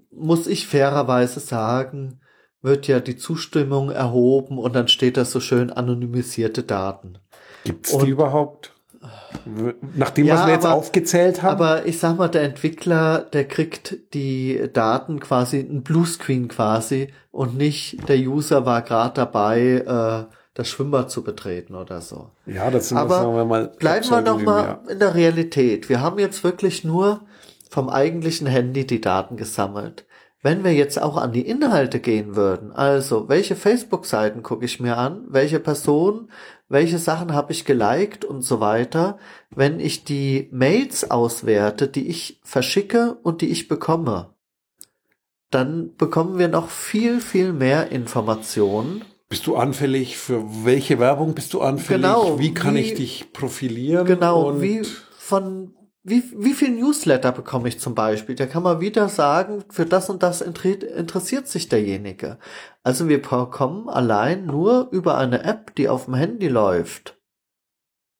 muss 0.09 0.47
ich 0.47 0.67
fairerweise 0.67 1.39
sagen, 1.39 2.21
wird 2.61 2.87
ja 2.87 2.99
die 2.99 3.17
Zustimmung 3.17 3.89
erhoben 3.89 4.57
und 4.57 4.75
dann 4.75 4.87
steht 4.87 5.17
da 5.17 5.25
so 5.25 5.39
schön 5.39 5.71
anonymisierte 5.71 6.63
Daten. 6.63 7.17
Gibt 7.63 7.87
es 7.87 7.97
die 7.97 8.09
überhaupt? 8.09 8.75
Nachdem 9.95 10.27
ja, 10.27 10.35
was 10.35 10.45
wir 10.45 10.53
jetzt 10.53 10.65
aber, 10.65 10.75
aufgezählt 10.75 11.41
haben. 11.41 11.61
Aber 11.61 11.85
ich 11.85 11.99
sag 11.99 12.17
mal, 12.17 12.27
der 12.27 12.43
Entwickler, 12.43 13.19
der 13.19 13.47
kriegt 13.47 13.97
die 14.13 14.69
Daten 14.71 15.19
quasi, 15.19 15.59
ein 15.59 15.83
Bluescreen 15.83 16.47
quasi 16.47 17.11
und 17.31 17.57
nicht 17.57 18.07
der 18.07 18.17
User 18.17 18.65
war 18.65 18.81
gerade 18.81 19.15
dabei, 19.15 20.27
äh, 20.29 20.33
das 20.53 20.67
Schwimmbad 20.67 21.09
zu 21.09 21.23
betreten 21.23 21.75
oder 21.75 22.01
so. 22.01 22.29
Ja, 22.45 22.69
das 22.69 22.89
sind 22.89 22.97
aber 22.97 23.21
sagen 23.21 23.35
wir 23.35 23.45
mal. 23.45 23.67
Bleiben 23.79 24.09
wir 24.09 24.21
noch 24.21 24.41
mal 24.41 24.63
ja. 24.63 24.91
in 24.91 24.99
der 24.99 25.15
Realität. 25.15 25.89
Wir 25.89 26.01
haben 26.01 26.19
jetzt 26.19 26.43
wirklich 26.43 26.83
nur 26.83 27.21
vom 27.69 27.89
eigentlichen 27.89 28.47
Handy 28.47 28.85
die 28.85 29.01
Daten 29.01 29.37
gesammelt. 29.37 30.05
Wenn 30.43 30.63
wir 30.63 30.73
jetzt 30.73 30.99
auch 30.99 31.17
an 31.17 31.33
die 31.33 31.47
Inhalte 31.47 31.99
gehen 31.99 32.35
würden, 32.35 32.71
also 32.71 33.29
welche 33.29 33.55
Facebook-Seiten 33.55 34.41
gucke 34.41 34.65
ich 34.65 34.79
mir 34.79 34.97
an, 34.97 35.25
welche 35.27 35.59
Personen, 35.59 36.31
welche 36.67 36.97
Sachen 36.97 37.33
habe 37.33 37.51
ich 37.51 37.63
geliked 37.63 38.25
und 38.25 38.41
so 38.41 38.59
weiter, 38.59 39.19
wenn 39.51 39.79
ich 39.79 40.03
die 40.03 40.49
Mails 40.51 41.11
auswerte, 41.11 41.87
die 41.87 42.07
ich 42.07 42.39
verschicke 42.43 43.17
und 43.21 43.41
die 43.41 43.49
ich 43.49 43.67
bekomme, 43.67 44.33
dann 45.51 45.95
bekommen 45.97 46.39
wir 46.39 46.47
noch 46.47 46.69
viel, 46.69 47.21
viel 47.21 47.53
mehr 47.53 47.91
Informationen. 47.91 49.03
Bist 49.29 49.45
du 49.45 49.55
anfällig? 49.55 50.17
Für 50.17 50.43
welche 50.65 50.97
Werbung 50.97 51.35
bist 51.35 51.53
du 51.53 51.61
anfällig? 51.61 52.03
Genau. 52.03 52.39
Wie 52.39 52.53
kann 52.53 52.75
wie, 52.75 52.79
ich 52.79 52.95
dich 52.95 53.31
profilieren? 53.31 54.07
Genau. 54.07 54.59
wie 54.59 54.81
von 55.17 55.75
wie, 56.03 56.23
wie 56.35 56.53
viel 56.53 56.71
Newsletter 56.71 57.31
bekomme 57.31 57.67
ich 57.67 57.79
zum 57.79 57.93
Beispiel? 57.93 58.33
Da 58.35 58.47
kann 58.47 58.63
man 58.63 58.81
wieder 58.81 59.07
sagen, 59.07 59.63
für 59.69 59.85
das 59.85 60.09
und 60.09 60.23
das 60.23 60.41
interessiert 60.41 61.47
sich 61.47 61.69
derjenige. 61.69 62.39
Also 62.83 63.07
wir 63.07 63.21
bekommen 63.21 63.87
allein 63.87 64.45
nur 64.45 64.89
über 64.91 65.17
eine 65.17 65.43
App, 65.43 65.75
die 65.75 65.89
auf 65.89 66.05
dem 66.05 66.15
Handy 66.15 66.47
läuft, 66.47 67.19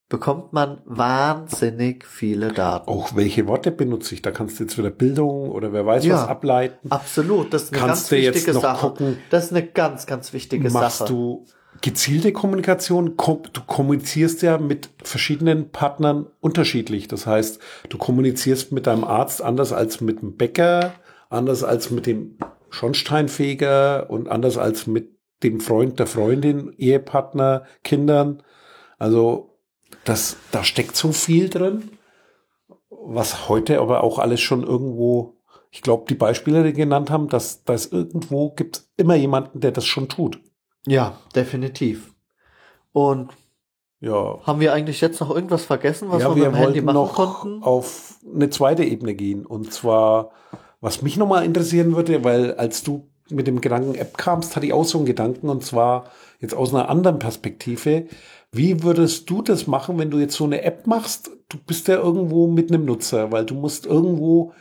bekommt 0.10 0.54
man 0.54 0.82
wahnsinnig 0.86 2.06
viele 2.06 2.52
Daten. 2.52 2.88
Auch 2.88 3.16
welche 3.16 3.48
Worte 3.48 3.72
benutze 3.72 4.14
ich? 4.14 4.22
Da 4.22 4.30
kannst 4.30 4.60
du 4.60 4.66
jetzt 4.66 4.78
wieder 4.78 4.92
Bildung 4.92 5.50
oder 5.50 5.74
wer 5.74 5.86
weiß 5.86 6.06
ja, 6.06 6.16
was 6.16 6.28
ableiten. 6.28 6.92
Absolut, 6.92 7.52
das 7.52 7.64
ist 7.64 7.74
eine 7.74 7.82
kannst 7.82 8.12
ganz 8.12 8.12
wichtige 8.12 8.54
Sache. 8.54 8.90
Gucken, 8.90 9.18
das 9.32 9.46
ist 9.46 9.54
eine 9.54 9.66
ganz, 9.66 10.06
ganz 10.06 10.34
wichtige 10.34 10.70
machst 10.70 11.00
Sache. 11.00 11.10
Du 11.12 11.46
gezielte 11.80 12.32
Kommunikation, 12.32 13.16
du 13.18 13.62
kommunizierst 13.66 14.42
ja 14.42 14.58
mit 14.58 14.90
verschiedenen 15.04 15.72
Partnern 15.72 16.28
unterschiedlich. 16.40 17.08
Das 17.08 17.26
heißt, 17.26 17.60
du 17.90 17.98
kommunizierst 17.98 18.72
mit 18.72 18.88
deinem 18.88 19.04
Arzt 19.04 19.42
anders 19.42 19.74
als 19.74 20.02
mit 20.02 20.22
dem 20.22 20.36
Bäcker, 20.36 20.94
anders 21.30 21.64
als 21.64 21.90
mit 21.90 22.06
dem 22.06 22.38
Schornsteinfeger 22.70 24.10
und 24.10 24.30
anders 24.30 24.58
als 24.58 24.88
mit 24.88 25.10
dem 25.44 25.60
Freund 25.60 25.98
der 26.00 26.08
Freundin, 26.08 26.74
Ehepartner, 26.78 27.64
Kindern. 27.84 28.44
Also 29.00 29.58
das, 30.04 30.38
da 30.52 30.64
steckt 30.64 30.96
so 30.96 31.12
viel 31.12 31.50
drin, 31.50 31.92
was 32.90 33.50
heute 33.50 33.80
aber 33.80 34.04
auch 34.04 34.20
alles 34.20 34.42
schon 34.42 34.64
irgendwo, 34.64 35.38
ich 35.72 35.82
glaube, 35.82 36.06
die 36.08 36.16
Beispiele, 36.16 36.64
die 36.64 36.74
genannt 36.74 37.10
haben, 37.10 37.28
dass, 37.28 37.64
dass 37.64 37.88
irgendwo 37.88 38.52
gibt 38.52 38.84
immer 38.98 39.16
jemanden, 39.16 39.60
der 39.62 39.72
das 39.72 39.86
schon 39.86 40.10
tut. 40.10 40.40
Ja, 40.88 41.18
definitiv. 41.36 42.14
Und 42.92 43.32
ja. 44.02 44.40
Haben 44.44 44.60
wir 44.60 44.74
eigentlich 44.74 45.00
jetzt 45.00 45.22
noch 45.22 45.34
irgendwas 45.34 45.64
vergessen, 45.64 46.10
was 46.10 46.24
ja, 46.24 46.30
wir, 46.30 46.44
wir 46.44 46.50
mit 46.50 46.60
dem 46.60 46.64
Handy 46.64 46.82
machen 46.82 46.96
noch 46.96 47.14
konnten? 47.14 47.64
auf 47.64 48.16
eine 48.34 48.50
zweite 48.50 48.84
Ebene 48.84 49.14
gehen. 49.14 49.46
Und 49.46 49.72
zwar, 49.72 50.32
was 50.82 51.04
mich 51.04 51.18
nochmal 51.18 51.46
interessieren 51.46 51.96
würde, 51.96 52.24
weil 52.24 52.56
als 52.56 52.82
du 52.82 53.08
mit 53.30 53.46
dem 53.46 53.62
Gedanken 53.62 53.96
App 53.96 54.18
kamst, 54.18 54.56
hatte 54.56 54.66
ich 54.66 54.74
auch 54.74 54.86
so 54.86 54.98
einen 54.98 55.06
Gedanken 55.06 55.50
und 55.50 55.64
zwar 55.64 56.06
jetzt 56.40 56.56
aus 56.56 56.74
einer 56.74 56.90
anderen 56.90 57.20
Perspektive. 57.20 58.08
Wie 58.52 58.84
würdest 58.84 59.30
du 59.30 59.44
das 59.44 59.68
machen, 59.68 60.00
wenn 60.00 60.10
du 60.10 60.18
jetzt 60.18 60.36
so 60.36 60.46
eine 60.46 60.64
App 60.64 60.88
machst? 60.88 61.30
Du 61.48 61.58
bist 61.58 61.88
ja 61.88 61.96
irgendwo 61.96 62.48
mit 62.48 62.72
einem 62.72 62.86
Nutzer, 62.86 63.32
weil 63.32 63.46
du 63.46 63.54
musst 63.54 63.86
irgendwo 63.86 64.52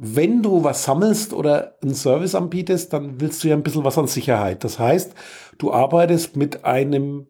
wenn 0.00 0.42
du 0.44 0.62
was 0.62 0.84
sammelst 0.84 1.32
oder 1.32 1.74
einen 1.82 1.96
Service 1.96 2.36
anbietest, 2.36 2.92
dann 2.92 3.20
willst 3.20 3.42
du 3.42 3.48
ja 3.48 3.56
ein 3.56 3.64
bisschen 3.64 3.82
was 3.82 3.98
an 3.98 4.06
Sicherheit. 4.06 4.62
Das 4.62 4.78
heißt, 4.78 5.12
du 5.58 5.72
arbeitest 5.72 6.36
mit 6.36 6.64
einem 6.64 7.26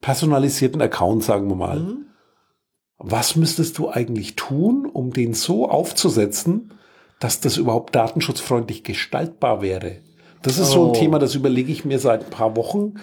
personalisierten 0.00 0.80
Account, 0.80 1.24
sagen 1.24 1.48
wir 1.48 1.56
mal. 1.56 1.80
Mhm. 1.80 2.06
Was 2.98 3.34
müsstest 3.34 3.78
du 3.78 3.88
eigentlich 3.88 4.36
tun, 4.36 4.86
um 4.86 5.12
den 5.12 5.34
so 5.34 5.68
aufzusetzen, 5.68 6.72
dass 7.18 7.40
das 7.40 7.56
überhaupt 7.56 7.96
datenschutzfreundlich 7.96 8.84
gestaltbar 8.84 9.60
wäre? 9.60 9.96
Das 10.42 10.58
ist 10.58 10.70
oh. 10.70 10.74
so 10.74 10.84
ein 10.84 10.90
oh. 10.90 10.92
Thema, 10.92 11.18
das 11.18 11.34
überlege 11.34 11.72
ich 11.72 11.84
mir 11.84 11.98
seit 11.98 12.24
ein 12.26 12.30
paar 12.30 12.54
Wochen. 12.54 12.94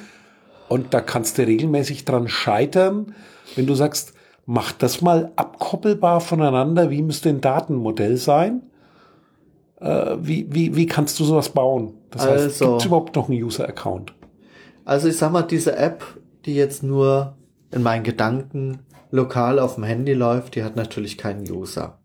Und 0.70 0.94
da 0.94 1.02
kannst 1.02 1.38
du 1.38 1.46
regelmäßig 1.46 2.06
dran 2.06 2.30
scheitern, 2.30 3.14
wenn 3.56 3.68
du 3.68 3.76
sagst, 3.76 4.14
mach 4.46 4.72
das 4.72 5.02
mal 5.02 5.34
abkoppelbar 5.36 6.22
voneinander. 6.22 6.90
Wie 6.92 7.02
müsste 7.02 7.28
ein 7.28 7.42
Datenmodell 7.42 8.16
sein? 8.16 8.62
Äh, 9.86 10.18
wie, 10.20 10.48
wie, 10.50 10.76
wie 10.76 10.88
kannst 10.88 11.20
du 11.20 11.24
sowas 11.26 11.50
bauen? 11.50 11.94
Das 12.10 12.24
heißt, 12.26 12.44
Also- 12.44 12.66
gibt 12.70 12.82
es 12.82 12.86
überhaupt 12.88 13.16
noch 13.16 13.30
einen 13.30 13.42
User-Account? 13.42 14.16
Also 14.84 15.08
ich 15.08 15.18
sag 15.18 15.32
mal, 15.32 15.44
diese 15.44 15.76
App, 15.78 16.04
die 16.46 16.56
jetzt 16.56 16.82
nur 16.82 17.38
in 17.72 17.84
meinen 17.84 18.04
Gedanken 18.04 18.80
lokal 19.12 19.60
auf 19.60 19.76
dem 19.76 19.84
Handy 19.84 20.14
läuft, 20.14 20.56
die 20.56 20.64
hat 20.64 20.76
natürlich 20.76 21.18
keinen 21.18 21.50
User. 21.50 22.00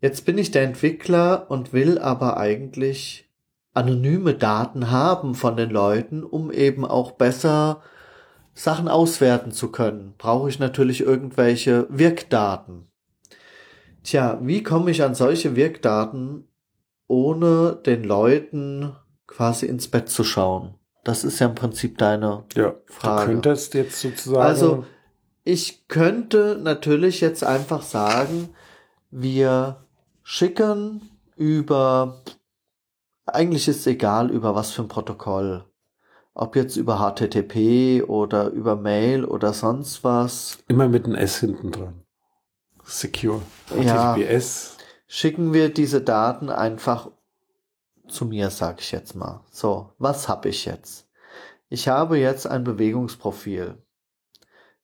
Jetzt 0.00 0.24
bin 0.24 0.38
ich 0.38 0.50
der 0.50 0.62
Entwickler 0.62 1.46
und 1.48 1.72
will 1.72 1.98
aber 1.98 2.36
eigentlich 2.36 3.28
anonyme 3.74 4.34
Daten 4.34 4.90
haben 4.90 5.34
von 5.34 5.56
den 5.56 5.70
Leuten, 5.70 6.24
um 6.24 6.50
eben 6.50 6.84
auch 6.84 7.12
besser 7.12 7.80
Sachen 8.54 8.88
auswerten 8.88 9.52
zu 9.52 9.70
können. 9.70 10.14
Brauche 10.18 10.48
ich 10.48 10.58
natürlich 10.58 11.00
irgendwelche 11.00 11.86
Wirkdaten. 11.90 12.88
Tja, 14.02 14.40
wie 14.42 14.62
komme 14.62 14.90
ich 14.90 15.02
an 15.02 15.14
solche 15.14 15.54
Wirkdaten, 15.54 16.47
ohne 17.08 17.74
den 17.84 18.04
Leuten 18.04 18.94
quasi 19.26 19.66
ins 19.66 19.88
Bett 19.88 20.08
zu 20.08 20.22
schauen? 20.22 20.74
Das 21.04 21.24
ist 21.24 21.38
ja 21.38 21.46
im 21.48 21.54
Prinzip 21.54 21.98
deine 21.98 22.44
Ja, 22.54 22.74
Frage. 22.86 23.26
du 23.26 23.32
könntest 23.32 23.74
jetzt 23.74 24.00
sozusagen. 24.00 24.42
Also, 24.42 24.84
ich 25.44 25.88
könnte 25.88 26.58
natürlich 26.62 27.20
jetzt 27.20 27.42
einfach 27.42 27.82
sagen, 27.82 28.50
wir 29.10 29.84
schicken 30.22 31.00
über, 31.36 32.22
eigentlich 33.24 33.66
ist 33.68 33.78
es 33.78 33.86
egal, 33.86 34.30
über 34.30 34.54
was 34.54 34.72
für 34.72 34.82
ein 34.82 34.88
Protokoll. 34.88 35.64
Ob 36.34 36.54
jetzt 36.54 36.76
über 36.76 36.98
HTTP 36.98 38.02
oder 38.06 38.50
über 38.50 38.76
Mail 38.76 39.24
oder 39.24 39.52
sonst 39.54 40.04
was, 40.04 40.58
immer 40.68 40.88
mit 40.88 41.06
einem 41.06 41.14
S 41.14 41.38
hinten 41.40 41.72
dran. 41.72 42.02
Secure. 42.84 43.40
Ja. 43.82 44.16
Schicken 45.10 45.54
wir 45.54 45.72
diese 45.72 46.02
Daten 46.02 46.50
einfach 46.50 47.10
zu 48.08 48.26
mir, 48.26 48.50
sag 48.50 48.80
ich 48.80 48.92
jetzt 48.92 49.14
mal. 49.16 49.40
So, 49.50 49.90
was 49.98 50.28
habe 50.28 50.50
ich 50.50 50.66
jetzt? 50.66 51.08
Ich 51.70 51.88
habe 51.88 52.18
jetzt 52.18 52.46
ein 52.46 52.62
Bewegungsprofil. 52.62 53.82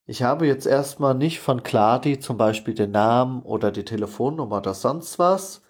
Ich 0.06 0.22
habe 0.22 0.46
jetzt 0.46 0.66
erstmal 0.66 1.14
nicht 1.14 1.40
von 1.40 1.62
Cladi 1.62 2.18
zum 2.18 2.38
Beispiel 2.38 2.74
den 2.74 2.90
Namen 2.90 3.42
oder 3.42 3.70
die 3.70 3.84
Telefonnummer 3.84 4.58
oder 4.58 4.74
sonst 4.74 5.18
was. 5.18 5.62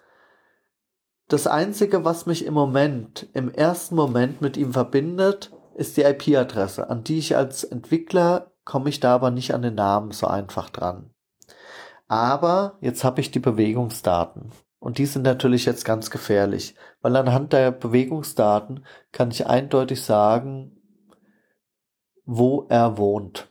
Das 1.27 1.47
Einzige, 1.47 2.05
was 2.05 2.25
mich 2.25 2.45
im 2.45 2.53
Moment, 2.53 3.27
im 3.33 3.51
ersten 3.51 3.95
Moment 3.95 4.41
mit 4.41 4.57
ihm 4.57 4.73
verbindet, 4.73 5.51
ist 5.75 5.97
die 5.97 6.03
IP-Adresse, 6.03 6.89
an 6.89 7.03
die 7.03 7.19
ich 7.19 7.35
als 7.35 7.65
Entwickler 7.65 8.51
komme 8.63 8.89
ich 8.89 8.99
da 8.99 9.15
aber 9.15 9.31
nicht 9.31 9.53
an 9.53 9.61
den 9.61 9.75
Namen 9.75 10.11
so 10.11 10.27
einfach 10.27 10.69
dran. 10.69 11.11
Aber 12.07 12.77
jetzt 12.81 13.03
habe 13.03 13.21
ich 13.21 13.31
die 13.31 13.39
Bewegungsdaten. 13.39 14.51
Und 14.79 14.99
die 14.99 15.05
sind 15.07 15.23
natürlich 15.23 15.65
jetzt 15.65 15.83
ganz 15.85 16.11
gefährlich, 16.11 16.75
weil 17.01 17.15
anhand 17.15 17.53
der 17.53 17.71
Bewegungsdaten 17.71 18.85
kann 19.11 19.31
ich 19.31 19.47
eindeutig 19.47 20.03
sagen, 20.03 20.77
wo 22.25 22.65
er 22.69 22.97
wohnt 22.97 23.49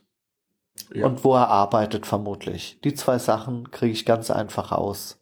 Ja. 0.92 1.06
und 1.06 1.24
wo 1.24 1.34
er 1.34 1.48
arbeitet 1.48 2.06
vermutlich. 2.06 2.78
Die 2.84 2.94
zwei 2.94 3.18
Sachen 3.18 3.70
kriege 3.72 3.92
ich 3.92 4.06
ganz 4.06 4.30
einfach 4.30 4.70
aus. 4.70 5.20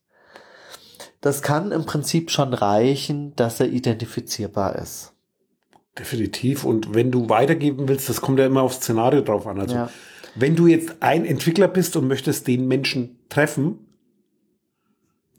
Das 1.22 1.40
kann 1.40 1.72
im 1.72 1.86
Prinzip 1.86 2.30
schon 2.30 2.52
reichen, 2.52 3.34
dass 3.36 3.60
er 3.60 3.68
identifizierbar 3.68 4.76
ist. 4.76 5.14
Definitiv. 5.98 6.64
Und 6.64 6.94
wenn 6.94 7.10
du 7.10 7.28
weitergeben 7.28 7.88
willst, 7.88 8.08
das 8.08 8.20
kommt 8.20 8.38
ja 8.38 8.46
immer 8.46 8.62
aufs 8.62 8.76
Szenario 8.76 9.20
drauf 9.22 9.46
an. 9.46 9.60
Also, 9.60 9.74
Ja. 9.74 9.90
Wenn 10.34 10.56
du 10.56 10.66
jetzt 10.66 10.96
ein 11.00 11.24
Entwickler 11.24 11.68
bist 11.68 11.96
und 11.96 12.08
möchtest 12.08 12.46
den 12.46 12.66
Menschen 12.68 13.18
treffen, 13.28 13.78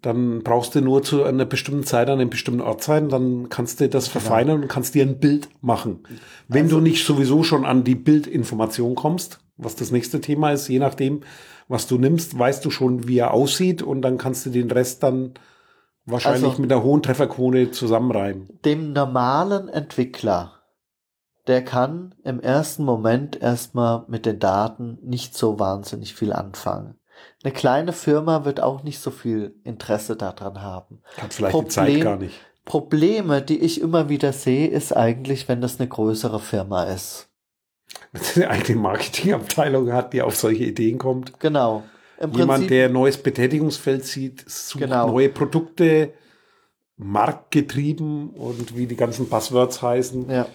dann 0.01 0.43
brauchst 0.43 0.75
du 0.75 0.81
nur 0.81 1.01
zu 1.01 1.23
einer 1.23 1.45
bestimmten 1.45 1.83
Zeit 1.85 2.09
an 2.09 2.19
einem 2.19 2.29
bestimmten 2.29 2.61
Ort 2.61 2.83
sein, 2.83 3.07
dann 3.07 3.47
kannst 3.49 3.79
du 3.79 3.87
das 3.87 4.09
verfeinern 4.09 4.61
und 4.63 4.67
kannst 4.67 4.95
dir 4.95 5.05
ein 5.05 5.19
Bild 5.19 5.47
machen. 5.61 6.03
Wenn 6.49 6.67
du 6.67 6.81
nicht 6.81 7.05
sowieso 7.05 7.43
schon 7.43 7.63
an 7.65 7.85
die 7.85 7.95
Bildinformation 7.95 8.95
kommst, 8.95 9.39
was 9.55 9.75
das 9.75 9.91
nächste 9.91 10.19
Thema 10.19 10.51
ist, 10.51 10.67
je 10.67 10.79
nachdem, 10.79 11.21
was 11.69 11.87
du 11.87 11.97
nimmst, 11.97 12.37
weißt 12.37 12.65
du 12.65 12.69
schon, 12.69 13.07
wie 13.07 13.17
er 13.19 13.33
aussieht 13.33 13.81
und 13.81 14.01
dann 14.01 14.17
kannst 14.17 14.45
du 14.45 14.49
den 14.49 14.69
Rest 14.69 15.03
dann 15.03 15.35
wahrscheinlich 16.05 16.49
Also- 16.49 16.61
mit 16.61 16.71
einer 16.71 16.83
hohen 16.83 17.01
Trefferquote 17.01 17.71
zusammenreiben. 17.71 18.49
Dem 18.65 18.91
normalen 18.91 19.69
Entwickler, 19.69 20.62
der 21.47 21.63
kann 21.63 22.15
im 22.23 22.39
ersten 22.39 22.83
Moment 22.85 23.41
erstmal 23.41 24.03
mit 24.07 24.25
den 24.25 24.39
Daten 24.39 24.97
nicht 25.01 25.37
so 25.37 25.59
wahnsinnig 25.59 26.13
viel 26.15 26.31
anfangen. 26.33 26.95
Eine 27.43 27.53
kleine 27.53 27.93
Firma 27.93 28.45
wird 28.45 28.61
auch 28.61 28.83
nicht 28.83 28.99
so 28.99 29.11
viel 29.11 29.55
Interesse 29.63 30.15
daran 30.15 30.61
haben. 30.61 31.01
Hat 31.17 31.33
vielleicht 31.33 31.57
die 31.59 31.67
Zeit 31.67 31.87
Problem- 31.87 32.03
gar 32.03 32.17
nicht. 32.17 32.35
Probleme, 32.65 33.41
die 33.41 33.59
ich 33.59 33.81
immer 33.81 34.07
wieder 34.07 34.31
sehe, 34.31 34.67
ist 34.67 34.95
eigentlich, 34.95 35.49
wenn 35.49 35.59
das 35.59 35.79
eine 35.79 35.89
größere 35.89 36.39
Firma 36.39 36.83
ist. 36.85 37.27
eine 38.35 38.49
eigene 38.49 38.79
Marketingabteilung 38.79 39.91
hat, 39.91 40.13
die 40.13 40.21
auf 40.21 40.35
solche 40.35 40.63
Ideen 40.63 40.97
kommt. 40.97 41.39
Genau. 41.39 41.83
Im 42.19 42.31
Jemand, 42.31 42.49
Prinzip, 42.51 42.67
der 42.69 42.85
ein 42.87 42.93
neues 42.93 43.17
Betätigungsfeld 43.17 44.05
sieht, 44.05 44.49
sucht 44.49 44.83
Genau. 44.83 45.07
neue 45.07 45.29
Produkte, 45.29 46.13
marktgetrieben 46.95 48.29
und 48.29 48.77
wie 48.77 48.87
die 48.87 48.95
ganzen 48.95 49.27
Buzzwords 49.27 49.81
heißen, 49.81 50.29
ja, 50.29 50.45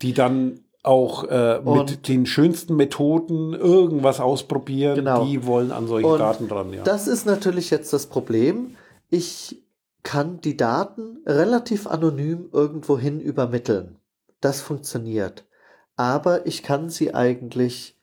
die 0.00 0.14
dann 0.14 0.60
auch 0.82 1.24
äh, 1.24 1.58
mit 1.58 1.66
Und- 1.66 2.08
den 2.08 2.26
schönsten 2.26 2.74
Methoden 2.76 3.52
irgendwas 3.54 4.18
ausprobieren. 4.20 4.96
Genau. 4.96 5.24
Die 5.26 5.46
wollen 5.46 5.70
an 5.70 5.86
solche 5.86 6.08
Und 6.08 6.18
Daten 6.18 6.48
dran. 6.48 6.72
Ja. 6.72 6.82
das 6.82 7.06
ist 7.06 7.24
natürlich 7.26 7.70
jetzt 7.70 7.92
das 7.92 8.06
Problem. 8.06 8.76
Ich 9.10 9.62
kann 10.02 10.40
die 10.40 10.56
Daten 10.56 11.18
relativ 11.26 11.86
anonym 11.86 12.48
irgendwohin 12.52 13.20
übermitteln. 13.20 13.98
Das 14.40 14.60
funktioniert. 14.60 15.44
Aber 15.94 16.46
ich 16.46 16.64
kann 16.64 16.88
sie 16.90 17.14
eigentlich, 17.14 17.96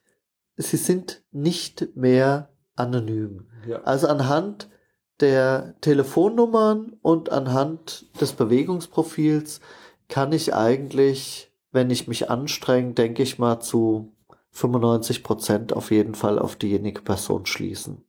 sie 0.56 0.78
sind 0.78 1.22
nicht 1.32 1.94
mehr 1.96 2.48
anonym. 2.76 3.48
ja. 3.68 3.82
Also 3.82 4.06
anhand 4.06 4.70
der 5.20 5.74
Telefonnummern 5.82 6.96
und 7.02 7.30
anhand 7.30 8.06
des 8.18 8.32
Bewegungsprofils 8.32 9.60
kann 10.08 10.32
ich 10.32 10.54
eigentlich, 10.54 11.49
wenn 11.72 11.90
ich 11.90 12.08
mich 12.08 12.30
anstrenge, 12.30 12.94
denke 12.94 13.22
ich 13.22 13.38
mal 13.38 13.60
zu 13.60 14.12
95 14.52 15.22
Prozent 15.22 15.72
auf 15.72 15.90
jeden 15.90 16.14
Fall 16.14 16.38
auf 16.38 16.56
diejenige 16.56 17.02
Person 17.02 17.46
schließen. 17.46 18.04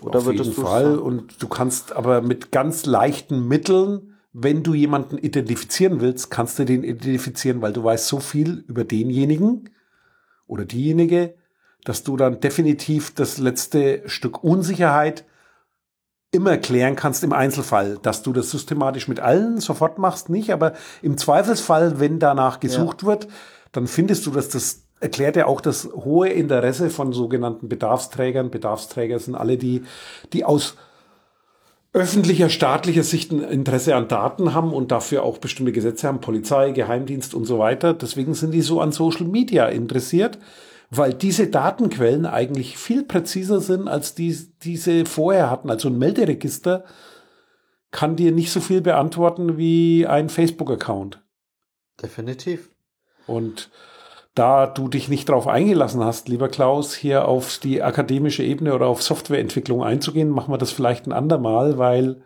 Oder 0.00 0.20
Auf 0.20 0.26
würdest 0.26 0.50
jeden 0.50 0.56
du 0.56 0.62
Fall. 0.62 0.84
sagen? 0.84 0.98
Und 0.98 1.42
du 1.42 1.48
kannst 1.48 1.92
aber 1.92 2.22
mit 2.22 2.50
ganz 2.52 2.86
leichten 2.86 3.46
Mitteln, 3.46 4.14
wenn 4.32 4.62
du 4.62 4.72
jemanden 4.72 5.18
identifizieren 5.18 6.00
willst, 6.00 6.30
kannst 6.30 6.58
du 6.58 6.64
den 6.64 6.84
identifizieren, 6.84 7.60
weil 7.60 7.72
du 7.72 7.84
weißt 7.84 8.06
so 8.06 8.20
viel 8.20 8.64
über 8.66 8.84
denjenigen 8.84 9.70
oder 10.46 10.64
diejenige, 10.64 11.34
dass 11.84 12.02
du 12.02 12.16
dann 12.16 12.40
definitiv 12.40 13.14
das 13.14 13.38
letzte 13.38 14.08
Stück 14.08 14.42
Unsicherheit 14.42 15.26
immer 16.32 16.56
klären 16.56 16.96
kannst 16.96 17.22
im 17.22 17.32
Einzelfall, 17.32 17.98
dass 18.02 18.22
du 18.22 18.32
das 18.32 18.50
systematisch 18.50 19.06
mit 19.06 19.20
allen 19.20 19.60
sofort 19.60 19.98
machst, 19.98 20.30
nicht, 20.30 20.50
aber 20.50 20.72
im 21.02 21.18
Zweifelsfall, 21.18 22.00
wenn 22.00 22.18
danach 22.18 22.58
gesucht 22.58 23.04
wird, 23.04 23.28
dann 23.70 23.86
findest 23.86 24.26
du, 24.26 24.30
dass 24.30 24.48
das 24.48 24.82
erklärt 24.98 25.36
ja 25.36 25.46
auch 25.46 25.60
das 25.60 25.90
hohe 25.92 26.28
Interesse 26.28 26.88
von 26.88 27.12
sogenannten 27.12 27.68
Bedarfsträgern. 27.68 28.50
Bedarfsträger 28.50 29.18
sind 29.18 29.34
alle 29.34 29.58
die, 29.58 29.82
die 30.32 30.44
aus 30.44 30.76
öffentlicher, 31.92 32.48
staatlicher 32.48 33.02
Sicht 33.02 33.32
ein 33.32 33.42
Interesse 33.42 33.94
an 33.94 34.08
Daten 34.08 34.54
haben 34.54 34.72
und 34.72 34.92
dafür 34.92 35.24
auch 35.24 35.38
bestimmte 35.38 35.72
Gesetze 35.72 36.08
haben, 36.08 36.20
Polizei, 36.20 36.70
Geheimdienst 36.70 37.34
und 37.34 37.44
so 37.44 37.58
weiter. 37.58 37.92
Deswegen 37.92 38.32
sind 38.32 38.52
die 38.52 38.62
so 38.62 38.80
an 38.80 38.92
Social 38.92 39.26
Media 39.26 39.66
interessiert, 39.66 40.38
weil 40.94 41.14
diese 41.14 41.46
Datenquellen 41.46 42.26
eigentlich 42.26 42.76
viel 42.76 43.02
präziser 43.02 43.60
sind, 43.60 43.88
als 43.88 44.14
die 44.14 44.36
diese 44.62 45.06
vorher 45.06 45.50
hatten. 45.50 45.70
Also 45.70 45.88
ein 45.88 45.96
Melderegister 45.96 46.84
kann 47.90 48.14
dir 48.14 48.30
nicht 48.30 48.52
so 48.52 48.60
viel 48.60 48.82
beantworten 48.82 49.56
wie 49.56 50.06
ein 50.06 50.28
Facebook-Account. 50.28 51.24
Definitiv. 52.02 52.70
Und 53.26 53.70
da 54.34 54.66
du 54.66 54.88
dich 54.88 55.08
nicht 55.08 55.30
darauf 55.30 55.46
eingelassen 55.46 56.04
hast, 56.04 56.28
lieber 56.28 56.48
Klaus, 56.48 56.94
hier 56.94 57.26
auf 57.26 57.56
die 57.58 57.82
akademische 57.82 58.42
Ebene 58.42 58.74
oder 58.74 58.86
auf 58.86 59.02
Softwareentwicklung 59.02 59.82
einzugehen, 59.82 60.28
machen 60.28 60.52
wir 60.52 60.58
das 60.58 60.72
vielleicht 60.72 61.06
ein 61.06 61.12
andermal, 61.12 61.78
weil 61.78 62.22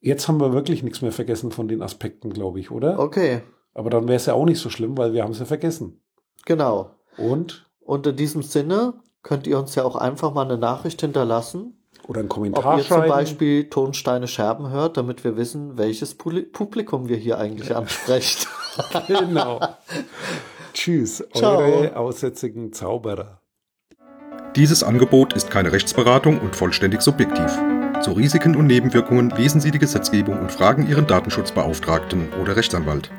jetzt 0.00 0.26
haben 0.26 0.40
wir 0.40 0.52
wirklich 0.52 0.82
nichts 0.82 1.02
mehr 1.02 1.12
vergessen 1.12 1.52
von 1.52 1.68
den 1.68 1.82
Aspekten, 1.82 2.32
glaube 2.32 2.58
ich, 2.58 2.72
oder? 2.72 2.98
Okay, 2.98 3.42
Aber 3.74 3.90
dann 3.90 4.08
wäre 4.08 4.16
es 4.16 4.26
ja 4.26 4.34
auch 4.34 4.44
nicht 4.44 4.60
so 4.60 4.70
schlimm, 4.70 4.98
weil 4.98 5.12
wir 5.12 5.22
haben 5.22 5.32
es 5.32 5.38
ja 5.38 5.44
vergessen. 5.44 6.02
genau. 6.44 6.95
Und? 7.16 7.66
Und 7.80 8.06
in 8.06 8.16
diesem 8.16 8.42
Sinne 8.42 8.94
könnt 9.22 9.46
ihr 9.46 9.58
uns 9.58 9.74
ja 9.74 9.84
auch 9.84 9.96
einfach 9.96 10.32
mal 10.32 10.44
eine 10.44 10.58
Nachricht 10.58 11.00
hinterlassen, 11.00 11.74
Oder 12.06 12.20
ein 12.20 12.26
ob 12.26 12.32
Kommentar 12.32 12.78
ihr 12.78 12.84
zum 12.84 12.96
schreiben. 12.98 13.08
Beispiel 13.08 13.68
Tonsteine 13.70 14.28
Scherben 14.28 14.70
hört, 14.70 14.96
damit 14.96 15.24
wir 15.24 15.36
wissen, 15.36 15.76
welches 15.78 16.14
Publikum 16.14 17.08
wir 17.08 17.16
hier 17.16 17.38
eigentlich 17.38 17.74
ansprechen. 17.76 18.46
Genau. 19.08 19.60
Tschüss, 20.74 21.24
Ciao. 21.34 21.58
eure 21.58 21.96
aussätzigen 21.96 22.72
Zauberer. 22.72 23.40
Dieses 24.54 24.82
Angebot 24.82 25.34
ist 25.34 25.50
keine 25.50 25.72
Rechtsberatung 25.72 26.40
und 26.40 26.56
vollständig 26.56 27.02
subjektiv. 27.02 27.58
Zu 28.02 28.12
Risiken 28.12 28.56
und 28.56 28.66
Nebenwirkungen 28.66 29.30
lesen 29.30 29.60
Sie 29.60 29.70
die 29.70 29.78
Gesetzgebung 29.78 30.38
und 30.38 30.52
fragen 30.52 30.88
Ihren 30.88 31.06
Datenschutzbeauftragten 31.06 32.32
oder 32.40 32.56
Rechtsanwalt. 32.56 33.10